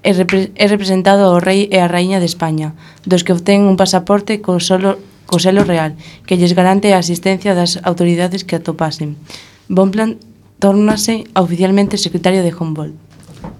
É, 0.04 0.12
repre, 0.12 0.52
é 0.60 0.68
representado 0.68 1.24
ao 1.24 1.40
rei 1.40 1.72
e 1.72 1.80
a 1.80 1.88
raíña 1.88 2.20
de 2.20 2.28
España, 2.28 2.76
dos 3.08 3.24
que 3.24 3.32
obtén 3.32 3.64
un 3.64 3.80
pasaporte 3.80 4.44
co, 4.44 4.60
solo, 4.60 5.00
co 5.24 5.40
selo 5.40 5.64
real, 5.64 5.96
que 6.28 6.36
lles 6.36 6.52
garante 6.52 6.92
a 6.92 7.00
asistencia 7.00 7.56
das 7.56 7.80
autoridades 7.80 8.44
que 8.44 8.60
atopasen. 8.60 9.16
Bonpland 9.72 10.20
tórnase 10.60 11.24
oficialmente 11.32 11.96
secretario 11.96 12.44
de 12.44 12.52
Humboldt. 12.52 12.92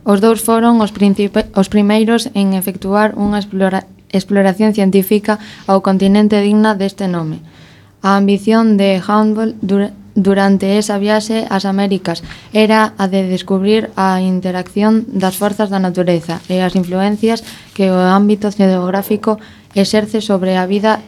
Os 0.05 0.21
dous 0.21 0.45
foron 0.45 0.85
os, 0.85 0.93
os 0.93 1.69
primeiros 1.73 2.29
en 2.37 2.53
efectuar 2.53 3.17
unha 3.17 3.41
explora 3.41 3.89
exploración 4.13 4.77
científica 4.77 5.39
ao 5.65 5.81
continente 5.81 6.37
digna 6.45 6.77
deste 6.77 7.09
nome, 7.09 7.41
A 8.03 8.17
ambición 8.17 8.77
de 8.77 9.03
Humboldt 9.07 9.57
dur 9.61 9.93
durante 10.15 10.79
esa 10.79 10.99
viaxe 10.99 11.47
ás 11.49 11.65
Américas 11.65 12.25
era 12.53 12.93
a 12.99 13.07
de 13.07 13.29
descubrir 13.29 13.95
a 13.95 14.21
interacción 14.21 15.07
das 15.07 15.39
forzas 15.39 15.71
da 15.71 15.79
natureza 15.79 16.43
e 16.51 16.61
as 16.61 16.75
influencias 16.75 17.47
que 17.77 17.93
o 17.93 17.97
ámbito 17.97 18.51
geográfico 18.51 19.39
exerce 19.77 20.19
sobre 20.19 20.59
a 20.59 20.67
vida 20.67 21.01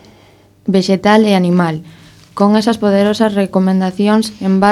vegetal 0.68 1.26
e 1.26 1.34
animal. 1.34 1.82
Con 2.32 2.54
esas 2.56 2.78
poderosas 2.78 3.34
recomendacións 3.34 4.32
en, 4.38 4.62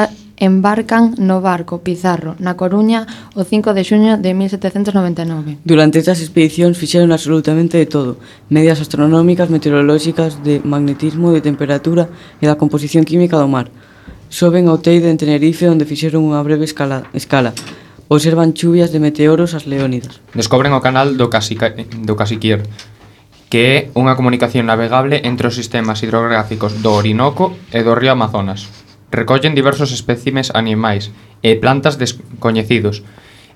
embarcan 0.40 1.14
no 1.20 1.44
barco 1.44 1.84
Pizarro, 1.84 2.34
na 2.40 2.56
Coruña, 2.56 3.04
o 3.36 3.44
5 3.44 3.76
de 3.76 3.84
xuño 3.84 4.12
de 4.16 4.32
1799. 4.32 5.60
Durante 5.62 6.00
estas 6.00 6.24
expedicións 6.24 6.80
fixeron 6.80 7.12
absolutamente 7.12 7.76
de 7.76 7.84
todo, 7.84 8.16
medias 8.48 8.80
astronómicas, 8.80 9.52
meteorolóxicas, 9.52 10.40
de 10.40 10.64
magnetismo, 10.64 11.30
de 11.36 11.44
temperatura 11.44 12.08
e 12.40 12.48
da 12.48 12.56
composición 12.56 13.04
química 13.04 13.36
do 13.36 13.46
mar. 13.46 13.68
Soben 14.32 14.66
ao 14.72 14.80
Teide 14.80 15.12
en 15.12 15.20
Tenerife, 15.20 15.68
onde 15.68 15.84
fixeron 15.84 16.24
unha 16.24 16.40
breve 16.40 16.64
escala, 16.64 17.04
escala. 17.12 17.52
Observan 18.08 18.56
chuvias 18.56 18.90
de 18.90 18.98
meteoros 18.98 19.52
as 19.52 19.68
leónidas. 19.68 20.24
Descobren 20.34 20.72
o 20.72 20.82
canal 20.82 21.20
do, 21.20 21.28
Casica, 21.28 21.70
do 21.76 22.16
Casiquier, 22.16 22.64
que 23.52 23.60
é 23.60 23.76
unha 23.92 24.16
comunicación 24.16 24.64
navegable 24.64 25.20
entre 25.28 25.52
os 25.52 25.54
sistemas 25.58 26.00
hidrográficos 26.00 26.80
do 26.80 26.96
Orinoco 26.96 27.52
e 27.70 27.84
do 27.84 27.92
río 27.92 28.16
Amazonas. 28.16 28.89
Recollen 29.10 29.58
diversos 29.58 29.90
espécimes 29.90 30.54
animais 30.54 31.10
e 31.42 31.58
plantas 31.58 31.98
descoñecidos, 31.98 33.02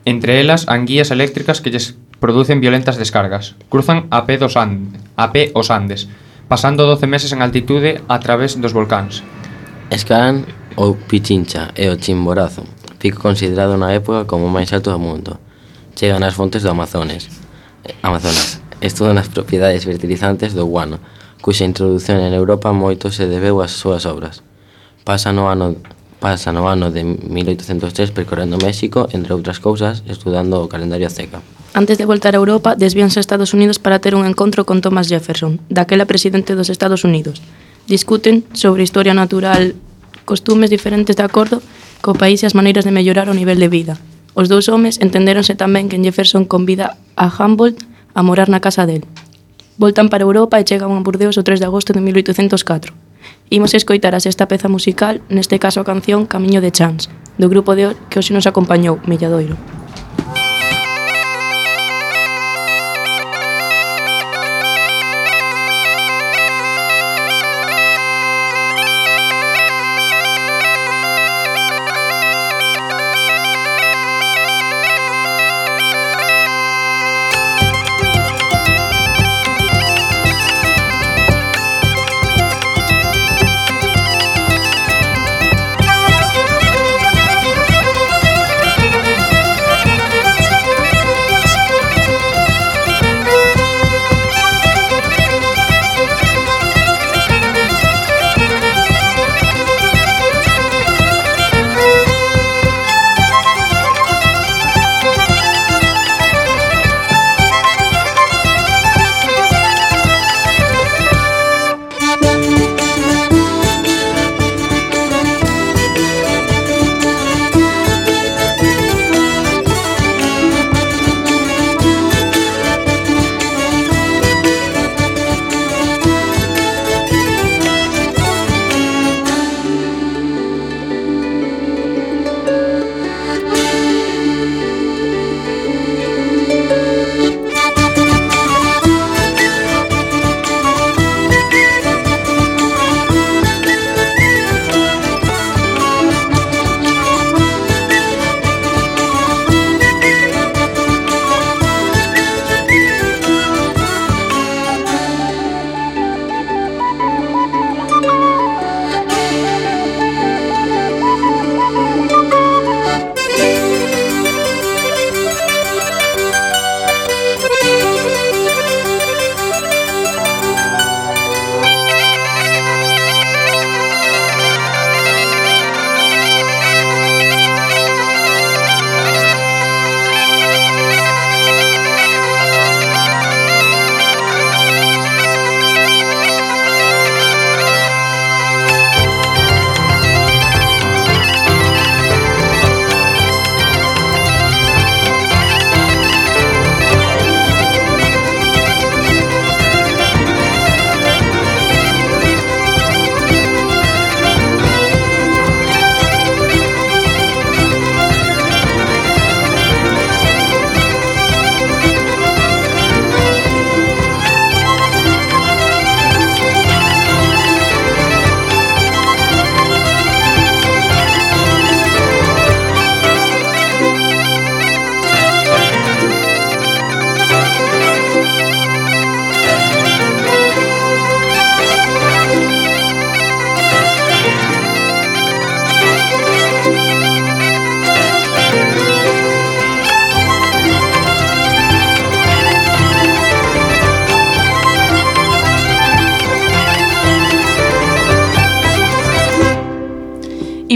entre 0.04 0.42
elas 0.42 0.66
anguías 0.68 1.10
eléctricas 1.10 1.62
que 1.62 1.70
lles 1.70 1.94
producen 2.18 2.60
violentas 2.60 2.96
descargas. 2.96 3.54
Cruzan 3.68 4.08
a 4.10 4.26
pé, 4.26 4.38
dos 4.38 4.56
and 4.56 4.96
a 5.16 5.30
pé 5.32 5.52
os 5.54 5.70
Andes, 5.70 6.08
pasando 6.48 6.86
12 6.86 7.06
meses 7.06 7.30
en 7.32 7.42
altitude 7.42 8.00
a 8.08 8.20
través 8.20 8.60
dos 8.60 8.72
volcáns. 8.72 9.22
Escalan 9.90 10.48
o 10.76 10.96
Pichincha 10.96 11.70
e 11.76 11.88
o 11.88 11.96
Chimborazo, 12.00 12.64
pico 12.98 13.20
considerado 13.20 13.76
na 13.76 13.92
época 13.92 14.24
como 14.24 14.48
o 14.48 14.54
máis 14.54 14.72
alto 14.72 14.90
do 14.90 14.98
mundo. 14.98 15.38
Chegan 15.94 16.24
ás 16.24 16.34
fontes 16.34 16.64
do 16.64 16.72
Amazones. 16.72 17.28
Amazonas. 18.02 18.60
Estudan 18.80 19.16
as 19.20 19.30
propiedades 19.30 19.84
fertilizantes 19.84 20.52
do 20.52 20.66
guano, 20.66 20.98
cuxa 21.40 21.68
introducción 21.68 22.20
en 22.20 22.32
Europa 22.32 22.72
moito 22.72 23.12
se 23.12 23.28
debeu 23.28 23.60
ás 23.60 23.76
súas 23.76 24.04
obras. 24.04 24.40
Pasa 25.04 25.32
no 25.32 25.52
ano 25.52 25.76
pasa 26.24 26.56
no 26.56 26.64
ano 26.72 26.88
de 26.88 27.04
1803 27.04 28.08
percorrendo 28.10 28.56
México, 28.56 29.04
entre 29.12 29.36
outras 29.36 29.60
cousas, 29.60 30.00
estudando 30.08 30.64
o 30.64 30.72
calendario 30.72 31.04
azteca. 31.04 31.44
Antes 31.76 32.00
de 32.00 32.08
voltar 32.08 32.32
a 32.32 32.40
Europa, 32.40 32.72
desvíanse 32.72 33.20
a 33.20 33.24
Estados 33.24 33.52
Unidos 33.52 33.76
para 33.76 34.00
ter 34.00 34.16
un 34.16 34.24
encontro 34.24 34.64
con 34.64 34.80
Thomas 34.80 35.12
Jefferson, 35.12 35.60
daquela 35.68 36.08
presidente 36.08 36.56
dos 36.56 36.72
Estados 36.72 37.04
Unidos. 37.04 37.44
Discuten 37.84 38.48
sobre 38.56 38.88
historia 38.88 39.12
natural, 39.12 39.76
costumes 40.24 40.72
diferentes 40.72 41.20
de 41.20 41.28
acordo 41.28 41.60
co 42.00 42.16
país 42.16 42.40
e 42.40 42.48
as 42.48 42.56
maneiras 42.56 42.88
de 42.88 42.96
mellorar 42.96 43.28
o 43.28 43.36
nivel 43.36 43.60
de 43.60 43.68
vida. 43.68 44.00
Os 44.32 44.48
dous 44.48 44.72
homes 44.72 44.96
entenderonse 45.04 45.52
tamén 45.52 45.92
que 45.92 46.00
Jefferson 46.00 46.48
convida 46.48 46.96
a 47.20 47.28
Humboldt 47.28 47.84
a 48.16 48.24
morar 48.24 48.48
na 48.48 48.64
casa 48.64 48.88
del. 48.88 49.04
Voltan 49.76 50.08
para 50.08 50.24
Europa 50.24 50.56
e 50.56 50.64
chegan 50.64 50.88
a 50.88 51.04
Burdeos 51.04 51.36
o 51.36 51.44
3 51.44 51.60
de 51.60 51.68
agosto 51.68 51.92
de 51.92 52.00
1804. 52.00 53.03
Imos 53.50 53.74
escoitar 53.74 54.14
a 54.14 54.24
sexta 54.24 54.48
peza 54.48 54.72
musical, 54.72 55.20
neste 55.28 55.60
caso 55.60 55.84
a 55.84 55.88
canción 55.88 56.24
Camiño 56.24 56.64
de 56.64 56.72
Chans, 56.72 57.12
do 57.36 57.52
grupo 57.52 57.76
de 57.76 57.92
que 58.08 58.16
hoxe 58.16 58.32
nos 58.32 58.48
acompañou, 58.48 59.04
Melladoiro. 59.04 59.60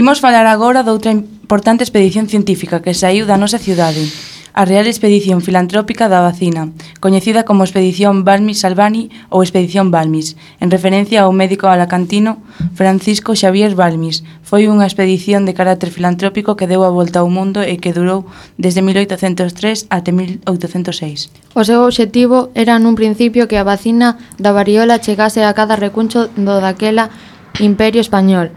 Imos 0.09 0.25
falar 0.25 0.49
agora 0.49 0.81
doutra 0.81 1.13
importante 1.13 1.85
expedición 1.85 2.25
científica 2.25 2.81
que 2.81 2.97
saiu 2.97 3.29
da 3.29 3.37
nosa 3.37 3.61
cidade, 3.61 4.09
a 4.57 4.65
Real 4.65 4.89
Expedición 4.89 5.37
Filantrópica 5.45 6.09
da 6.09 6.25
Vacina, 6.25 6.73
coñecida 6.97 7.45
como 7.45 7.61
Expedición 7.61 8.25
Balmis 8.25 8.65
Salvani 8.65 9.13
ou 9.29 9.45
Expedición 9.45 9.93
Balmis, 9.93 10.33
en 10.57 10.73
referencia 10.73 11.21
ao 11.21 11.29
médico 11.29 11.69
alacantino 11.69 12.41
Francisco 12.73 13.37
Xavier 13.37 13.77
Balmis. 13.77 14.25
Foi 14.41 14.65
unha 14.65 14.89
expedición 14.89 15.45
de 15.45 15.53
carácter 15.53 15.93
filantrópico 15.93 16.57
que 16.57 16.65
deu 16.65 16.81
a 16.81 16.89
volta 16.89 17.21
ao 17.21 17.29
mundo 17.29 17.61
e 17.61 17.77
que 17.77 17.93
durou 17.93 18.25
desde 18.57 18.81
1803 18.81 19.93
até 19.93 20.09
1806. 20.09 21.53
O 21.53 21.61
seu 21.61 21.85
obxectivo 21.85 22.49
era 22.57 22.81
nun 22.81 22.97
principio 22.97 23.45
que 23.45 23.61
a 23.61 23.67
vacina 23.69 24.17
da 24.41 24.57
variola 24.57 24.97
chegase 24.97 25.45
a 25.45 25.53
cada 25.53 25.77
recuncho 25.77 26.33
do 26.33 26.57
daquela 26.57 27.13
imperio 27.61 28.01
español, 28.01 28.49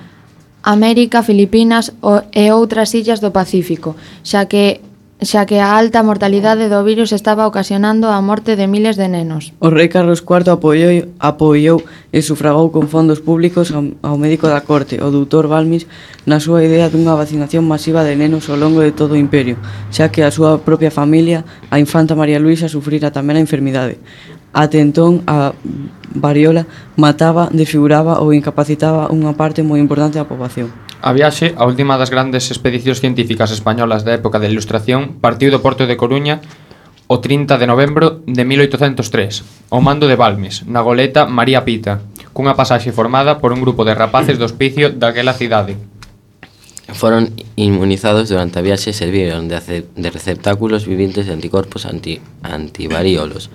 América, 0.62 1.22
Filipinas 1.22 1.92
e 2.32 2.54
outras 2.54 2.94
illas 2.94 3.18
do 3.18 3.34
Pacífico, 3.34 3.98
xa 4.22 4.46
que 4.46 4.80
xa 5.22 5.46
que 5.46 5.62
a 5.62 5.78
alta 5.78 6.02
mortalidade 6.02 6.66
do 6.66 6.82
virus 6.82 7.14
estaba 7.14 7.46
ocasionando 7.46 8.10
a 8.10 8.18
morte 8.18 8.58
de 8.58 8.66
miles 8.66 8.98
de 8.98 9.06
nenos. 9.06 9.54
O 9.62 9.70
rei 9.70 9.86
Carlos 9.86 10.18
IV 10.18 10.50
apoiou, 10.50 11.14
apoiou 11.22 11.78
e 12.10 12.18
sufragou 12.26 12.74
con 12.74 12.90
fondos 12.90 13.22
públicos 13.22 13.70
ao, 13.70 13.94
ao 14.02 14.18
médico 14.18 14.50
da 14.50 14.66
corte, 14.66 14.98
o 14.98 15.14
doutor 15.14 15.46
Balmis, 15.46 15.86
na 16.26 16.42
súa 16.42 16.66
idea 16.66 16.90
dunha 16.90 17.14
vacinación 17.14 17.62
masiva 17.62 18.02
de 18.02 18.18
nenos 18.18 18.50
ao 18.50 18.58
longo 18.58 18.82
de 18.82 18.90
todo 18.90 19.14
o 19.14 19.20
imperio, 19.20 19.62
xa 19.94 20.10
que 20.10 20.26
a 20.26 20.34
súa 20.34 20.58
propia 20.58 20.90
familia, 20.90 21.46
a 21.70 21.78
infanta 21.78 22.18
María 22.18 22.42
Luisa, 22.42 22.66
sufrira 22.66 23.14
tamén 23.14 23.38
a 23.38 23.44
enfermidade. 23.46 24.02
Até 24.52 24.84
entón, 24.84 25.24
a 25.26 25.56
variola 26.14 26.68
mataba, 26.96 27.48
desfiguraba 27.52 28.20
ou 28.20 28.36
incapacitaba 28.36 29.08
unha 29.08 29.32
parte 29.32 29.64
moi 29.64 29.80
importante 29.80 30.20
da 30.20 30.28
poboación. 30.28 30.68
A 31.00 31.10
viaxe, 31.16 31.56
a 31.56 31.64
última 31.64 31.96
das 31.96 32.12
grandes 32.12 32.52
expedicións 32.52 33.00
científicas 33.00 33.50
españolas 33.50 34.04
da 34.04 34.12
época 34.12 34.36
da 34.36 34.46
Ilustración, 34.46 35.18
partiu 35.24 35.48
do 35.48 35.64
porto 35.64 35.88
de 35.88 35.96
Coruña 35.96 36.44
o 37.08 37.18
30 37.18 37.56
de 37.56 37.66
novembro 37.66 38.20
de 38.28 38.44
1803, 38.44 39.72
ao 39.72 39.80
mando 39.80 40.04
de 40.04 40.20
Balmes, 40.20 40.68
na 40.68 40.84
goleta 40.84 41.24
María 41.24 41.64
Pita, 41.64 42.04
cunha 42.36 42.52
pasaxe 42.52 42.92
formada 42.92 43.40
por 43.40 43.56
un 43.56 43.60
grupo 43.64 43.88
de 43.88 43.96
rapaces 43.96 44.36
do 44.36 44.44
hospicio 44.44 44.92
daquela 44.92 45.32
cidade. 45.32 45.80
Foron 46.92 47.32
inmunizados 47.56 48.28
durante 48.28 48.60
a 48.60 48.64
viaxe 48.64 48.92
e 48.92 48.96
serviron 48.96 49.48
de, 49.48 49.88
de 49.88 50.08
receptáculos 50.12 50.84
vivintes 50.84 51.24
de 51.24 51.32
anticorpos 51.32 51.88
anti, 51.88 52.20
antivaríolos 52.44 53.48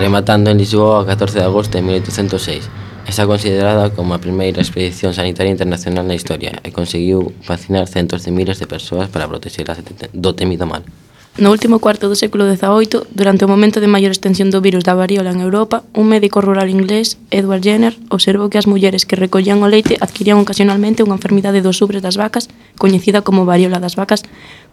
rematando 0.00 0.50
en 0.50 0.56
Lisboa 0.56 1.04
o 1.04 1.06
14 1.06 1.38
de 1.38 1.44
agosto 1.44 1.76
de 1.76 1.84
1806. 1.84 2.64
Está 3.06 3.26
considerada 3.26 3.92
como 3.92 4.16
a 4.16 4.18
primeira 4.18 4.64
expedición 4.64 5.12
sanitaria 5.12 5.52
internacional 5.52 6.08
na 6.08 6.16
historia 6.16 6.56
e 6.64 6.72
conseguiu 6.72 7.36
vacinar 7.44 7.84
centos 7.84 8.24
de 8.24 8.32
miles 8.32 8.56
de 8.56 8.64
persoas 8.64 9.12
para 9.12 9.28
protexelas 9.28 9.76
do 10.16 10.32
temido 10.32 10.64
mal. 10.64 10.80
No 11.36 11.52
último 11.52 11.84
cuarto 11.84 12.08
do 12.08 12.16
século 12.16 12.48
XVIII, 12.48 13.12
durante 13.12 13.44
o 13.44 13.52
momento 13.52 13.78
de 13.78 13.92
maior 13.92 14.10
extensión 14.10 14.48
do 14.48 14.64
virus 14.64 14.88
da 14.88 14.96
varíola 14.96 15.30
en 15.36 15.44
Europa, 15.44 15.84
un 15.92 16.08
médico 16.08 16.40
rural 16.40 16.72
inglés, 16.72 17.20
Edward 17.30 17.62
Jenner, 17.62 17.94
observou 18.08 18.48
que 18.48 18.58
as 18.58 18.66
mulleres 18.66 19.04
que 19.04 19.20
recollían 19.20 19.60
o 19.60 19.68
leite 19.68 20.00
adquirían 20.00 20.40
ocasionalmente 20.40 21.04
unha 21.04 21.20
enfermidade 21.20 21.62
dos 21.62 21.78
ubres 21.84 22.00
das 22.00 22.16
vacas, 22.16 22.48
coñecida 22.80 23.20
como 23.20 23.44
varíola 23.44 23.78
das 23.78 24.00
vacas, 24.00 24.24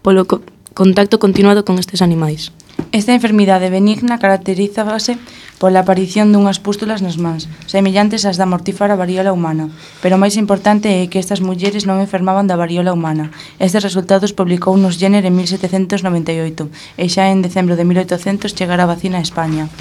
polo, 0.02 0.24
co 0.24 0.40
contacto 0.78 1.18
continuado 1.18 1.66
con 1.66 1.80
estes 1.80 2.04
animais. 2.04 2.52
Esta 2.92 3.18
enfermidade 3.18 3.74
benigna 3.74 4.22
caracterízase 4.22 5.18
pola 5.58 5.82
aparición 5.82 6.30
dunhas 6.30 6.62
pústulas 6.62 7.02
nas 7.02 7.18
mans, 7.18 7.50
semellantes 7.66 8.30
ás 8.30 8.38
da 8.38 8.46
mortífera 8.46 8.94
variola 8.94 9.34
humana, 9.34 9.74
pero 10.06 10.16
o 10.16 10.22
máis 10.22 10.38
importante 10.38 11.02
é 11.02 11.10
que 11.10 11.18
estas 11.18 11.42
mulleres 11.42 11.90
non 11.90 11.98
enfermaban 11.98 12.46
da 12.46 12.62
variola 12.62 12.94
humana. 12.94 13.34
Estes 13.58 13.82
resultados 13.82 14.38
publicou 14.38 14.78
nos 14.78 15.02
Jenner 15.02 15.26
en 15.26 15.34
1798 15.34 16.70
e 17.02 17.10
xa 17.10 17.34
en 17.34 17.42
decembro 17.42 17.74
de 17.74 17.82
1800 17.82 18.54
chegará 18.54 18.86
a 18.86 18.94
vacina 18.94 19.18
a 19.18 19.26
España. 19.26 19.74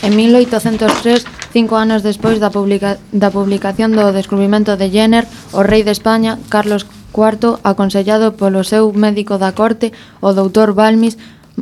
En 0.00 0.16
1803, 0.16 1.28
cinco 1.52 1.76
anos 1.76 2.00
despois 2.00 2.40
da, 2.40 2.48
publica 2.48 2.96
da 3.12 3.28
publicación 3.28 3.92
do 3.92 4.16
descubrimento 4.16 4.80
de 4.80 4.88
Jenner, 4.88 5.28
o 5.52 5.60
rei 5.60 5.84
de 5.84 5.92
España, 5.92 6.40
Carlos 6.48 6.88
IV, 7.12 7.58
aconsellado 7.64 8.36
polo 8.36 8.64
seu 8.64 8.92
médico 8.92 9.38
da 9.38 9.52
corte, 9.52 9.92
o 10.20 10.32
doutor 10.32 10.74
Balmis, 10.74 11.16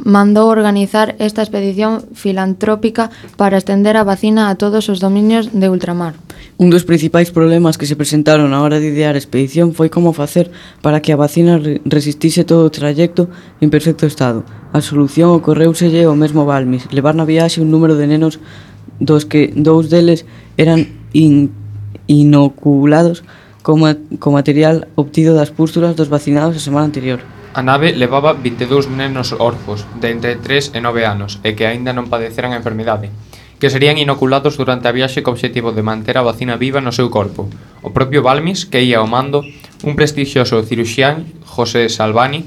mandou 0.05 0.49
organizar 0.49 1.17
esta 1.19 1.41
expedición 1.43 2.05
filantrópica 2.13 3.11
para 3.37 3.57
estender 3.57 3.97
a 3.97 4.05
vacina 4.05 4.51
a 4.51 4.55
todos 4.57 4.89
os 4.89 5.01
dominios 5.01 5.49
de 5.53 5.69
ultramar. 5.71 6.15
Un 6.59 6.69
dos 6.69 6.85
principais 6.85 7.31
problemas 7.33 7.77
que 7.77 7.89
se 7.89 7.97
presentaron 7.97 8.53
á 8.53 8.61
hora 8.61 8.81
de 8.81 8.93
idear 8.93 9.17
a 9.17 9.21
expedición 9.21 9.73
foi 9.73 9.89
como 9.89 10.13
facer 10.13 10.53
para 10.85 11.01
que 11.01 11.13
a 11.13 11.21
vacina 11.21 11.61
resistise 11.85 12.45
todo 12.45 12.69
o 12.69 12.73
trayecto 12.73 13.29
en 13.61 13.73
perfecto 13.73 14.05
estado. 14.05 14.45
A 14.73 14.81
solución 14.85 15.33
ocorreuselle 15.33 16.09
o 16.09 16.17
mesmo 16.17 16.45
Balmis, 16.45 16.89
levar 16.93 17.17
na 17.17 17.29
viaxe 17.29 17.65
un 17.65 17.73
número 17.73 17.97
de 17.97 18.09
nenos 18.09 18.41
dos 19.01 19.25
que 19.25 19.53
dous 19.53 19.89
deles 19.89 20.25
eran 20.57 20.89
in 21.13 21.53
inoculados 22.07 23.25
co, 23.67 23.75
ma 23.75 23.99
co 24.23 24.31
material 24.31 24.87
obtido 24.95 25.35
das 25.35 25.51
pústulas 25.51 25.99
dos 25.99 26.07
vacinados 26.07 26.55
a 26.55 26.63
semana 26.63 26.87
anterior. 26.87 27.19
A 27.51 27.67
nave 27.67 27.91
levaba 27.91 28.31
22 28.31 28.87
nenos 28.87 29.35
orfos, 29.35 29.83
de 29.99 30.15
entre 30.15 30.39
3 30.39 30.79
e 30.79 30.79
9 30.79 31.03
anos, 31.03 31.43
e 31.43 31.59
que 31.59 31.67
aínda 31.67 31.91
non 31.91 32.07
padeceran 32.07 32.55
a 32.55 32.63
enfermidade, 32.63 33.11
que 33.59 33.67
serían 33.67 33.99
inoculados 33.99 34.55
durante 34.55 34.87
a 34.87 34.95
viaxe 34.95 35.27
co 35.27 35.35
obxectivo 35.35 35.75
de 35.75 35.83
manter 35.83 36.15
a 36.15 36.23
vacina 36.23 36.55
viva 36.55 36.79
no 36.79 36.95
seu 36.95 37.11
corpo. 37.11 37.51
O 37.83 37.91
propio 37.91 38.23
Balmis, 38.23 38.71
que 38.71 38.87
ia 38.87 39.03
ao 39.03 39.11
mando, 39.11 39.43
un 39.83 39.99
prestixioso 39.99 40.63
ciruxián, 40.63 41.27
José 41.43 41.91
Salvani, 41.91 42.47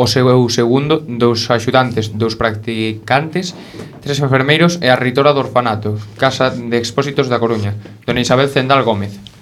o 0.00 0.08
seu 0.08 0.24
segundo, 0.48 1.04
dous 1.04 1.52
axudantes, 1.52 2.16
dous 2.16 2.40
practicantes, 2.40 3.52
tres 4.00 4.16
enfermeiros 4.16 4.80
e 4.80 4.88
a 4.88 4.96
reitora 4.96 5.36
do 5.36 5.44
orfanato, 5.44 6.00
Casa 6.16 6.48
de 6.48 6.80
Expósitos 6.80 7.28
da 7.28 7.36
Coruña, 7.36 7.76
dona 8.08 8.24
Isabel 8.24 8.48
Zendal 8.48 8.80
Gómez. 8.80 9.33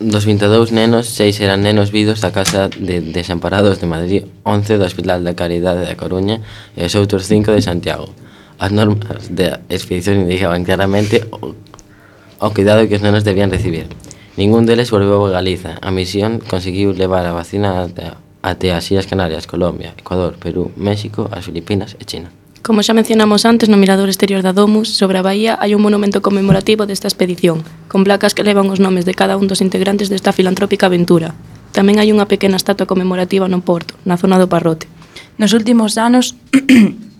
Dos 0.00 0.24
22 0.24 0.72
nenos, 0.72 1.12
seis 1.12 1.44
eran 1.44 1.60
nenos 1.60 1.92
vidos 1.92 2.24
da 2.24 2.32
Casa 2.32 2.72
de 2.72 3.04
Desamparados 3.04 3.84
de 3.84 3.86
Madrid, 3.86 4.24
11 4.48 4.80
do 4.80 4.88
Hospital 4.88 5.20
da 5.20 5.36
Caridade 5.36 5.84
da 5.84 5.92
Coruña 5.92 6.40
e 6.72 6.88
os 6.88 6.96
outros 6.96 7.28
cinco 7.28 7.52
de 7.52 7.60
Santiago. 7.60 8.08
As 8.56 8.72
normas 8.72 9.28
da 9.28 9.60
expedición 9.68 10.24
indicaban 10.24 10.64
claramente 10.64 11.28
o, 11.28 11.52
o 11.52 12.48
cuidado 12.48 12.88
que 12.88 12.96
os 12.96 13.04
nenos 13.04 13.28
debían 13.28 13.52
recibir. 13.52 13.92
Ningún 14.40 14.64
deles 14.64 14.88
volveu 14.88 15.28
a 15.28 15.36
Galiza. 15.36 15.76
A 15.84 15.92
misión 15.92 16.40
conseguiu 16.40 16.96
levar 16.96 17.28
a 17.28 17.36
vacina 17.36 17.84
até, 17.84 18.16
até 18.40 18.72
as 18.72 18.88
Ilhas 18.88 19.04
Canarias, 19.04 19.44
Colombia, 19.44 19.92
Ecuador, 20.00 20.40
Perú, 20.40 20.72
México, 20.80 21.28
as 21.28 21.44
Filipinas 21.44 21.92
e 22.00 22.08
China. 22.08 22.39
Como 22.62 22.84
xa 22.84 22.92
mencionamos 22.92 23.48
antes, 23.48 23.72
no 23.72 23.80
mirador 23.80 24.12
exterior 24.12 24.44
da 24.44 24.52
Domus, 24.52 24.92
sobre 24.92 25.16
a 25.16 25.24
Bahía, 25.24 25.56
hai 25.56 25.72
un 25.72 25.80
monumento 25.80 26.20
conmemorativo 26.20 26.84
desta 26.84 27.08
expedición, 27.08 27.64
con 27.88 28.04
placas 28.04 28.36
que 28.36 28.44
levan 28.44 28.68
os 28.68 28.84
nomes 28.84 29.08
de 29.08 29.16
cada 29.16 29.40
un 29.40 29.48
dos 29.48 29.64
integrantes 29.64 30.12
desta 30.12 30.36
filantrópica 30.36 30.92
aventura. 30.92 31.32
Tamén 31.72 31.96
hai 31.96 32.12
unha 32.12 32.28
pequena 32.28 32.60
estatua 32.60 32.84
conmemorativa 32.84 33.48
no 33.48 33.64
Porto, 33.64 33.96
na 34.04 34.20
zona 34.20 34.36
do 34.36 34.52
Parrote. 34.52 34.92
Nos 35.40 35.56
últimos 35.56 35.96
anos, 35.96 36.36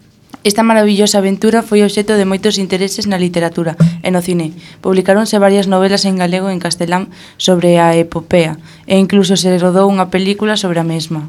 Esta 0.40 0.64
maravillosa 0.64 1.20
aventura 1.20 1.60
foi 1.60 1.84
obxeto 1.84 2.16
de 2.16 2.24
moitos 2.24 2.56
intereses 2.56 3.04
na 3.04 3.20
literatura 3.20 3.76
e 4.00 4.08
no 4.08 4.24
cine. 4.24 4.56
Publicaronse 4.80 5.36
varias 5.36 5.68
novelas 5.68 6.08
en 6.08 6.16
galego 6.16 6.48
e 6.48 6.56
en 6.56 6.64
castelán 6.64 7.12
sobre 7.36 7.76
a 7.76 7.92
epopea 7.92 8.56
e 8.88 8.96
incluso 8.96 9.36
se 9.36 9.52
rodou 9.60 9.84
unha 9.92 10.08
película 10.08 10.56
sobre 10.56 10.80
a 10.80 10.86
mesma. 10.88 11.28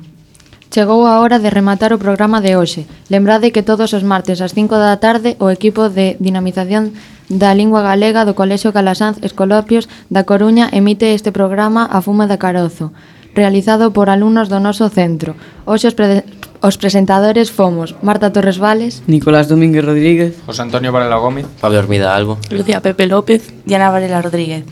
Chegou 0.71 1.03
a 1.03 1.19
hora 1.19 1.35
de 1.43 1.51
rematar 1.51 1.91
o 1.91 1.99
programa 1.99 2.39
de 2.39 2.55
hoxe. 2.55 2.87
Lembrade 3.11 3.51
que 3.51 3.59
todos 3.59 3.91
os 3.91 4.07
martes 4.07 4.39
ás 4.39 4.55
5 4.55 4.71
da 4.79 4.95
tarde 5.03 5.35
o 5.43 5.51
equipo 5.51 5.91
de 5.91 6.15
dinamización 6.23 6.95
da 7.27 7.51
lingua 7.51 7.83
galega 7.83 8.23
do 8.23 8.39
Colexio 8.39 8.71
Calasanz 8.71 9.19
Escolopios 9.19 9.91
da 10.07 10.23
Coruña 10.23 10.71
emite 10.71 11.11
este 11.11 11.35
programa 11.35 11.91
A 11.91 11.99
Fuma 11.99 12.23
da 12.23 12.39
Carozo, 12.39 12.95
realizado 13.35 13.91
por 13.91 14.07
alumnos 14.07 14.47
do 14.47 14.63
noso 14.63 14.87
centro. 14.87 15.35
Hoxe 15.67 15.91
os, 15.91 15.95
pre 15.99 16.23
os 16.63 16.79
presentadores 16.79 17.51
fomos 17.51 17.91
Marta 17.99 18.31
Torres 18.31 18.55
Vales, 18.55 19.03
Nicolás 19.11 19.51
Domínguez 19.51 19.83
Rodríguez, 19.83 20.39
José 20.47 20.63
Antonio 20.63 20.95
Varela 20.95 21.19
Gómez, 21.19 21.51
Pablo 21.59 21.83
Hermida 21.83 22.15
Albo, 22.15 22.39
Lucía 22.47 22.79
Pepe 22.79 23.11
López, 23.11 23.51
Diana 23.67 23.91
Varela 23.91 24.23
Rodríguez. 24.23 24.63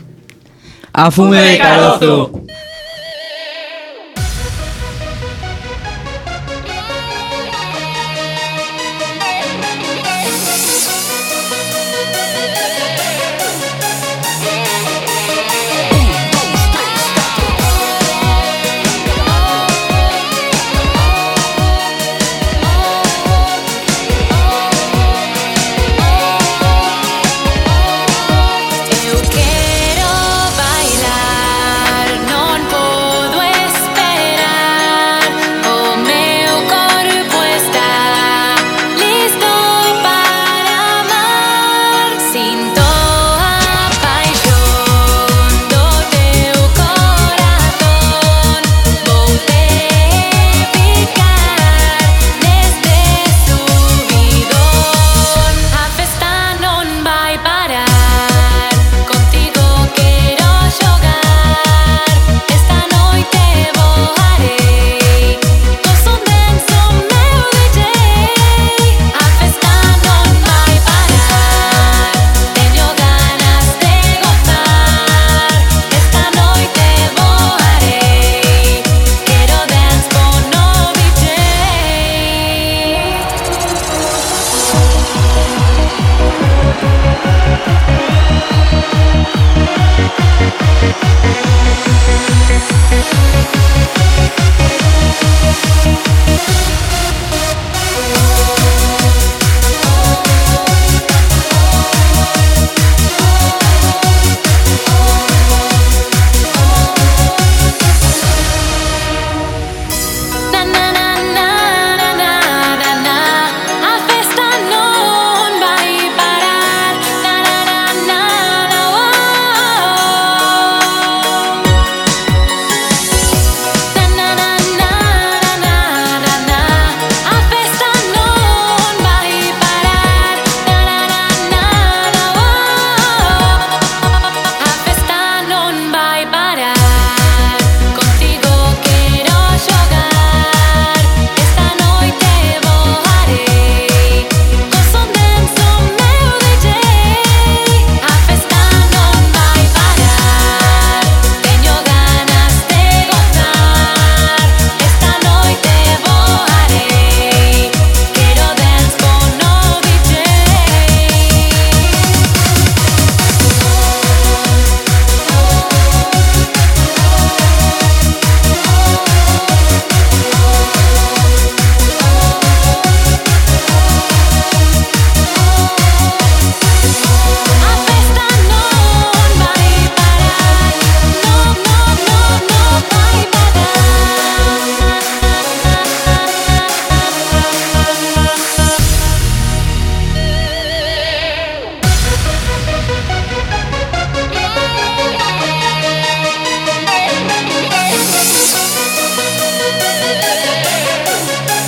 A 0.96 1.12
Fume 1.12 1.44
de 1.44 1.60
Carozo! 1.60 2.40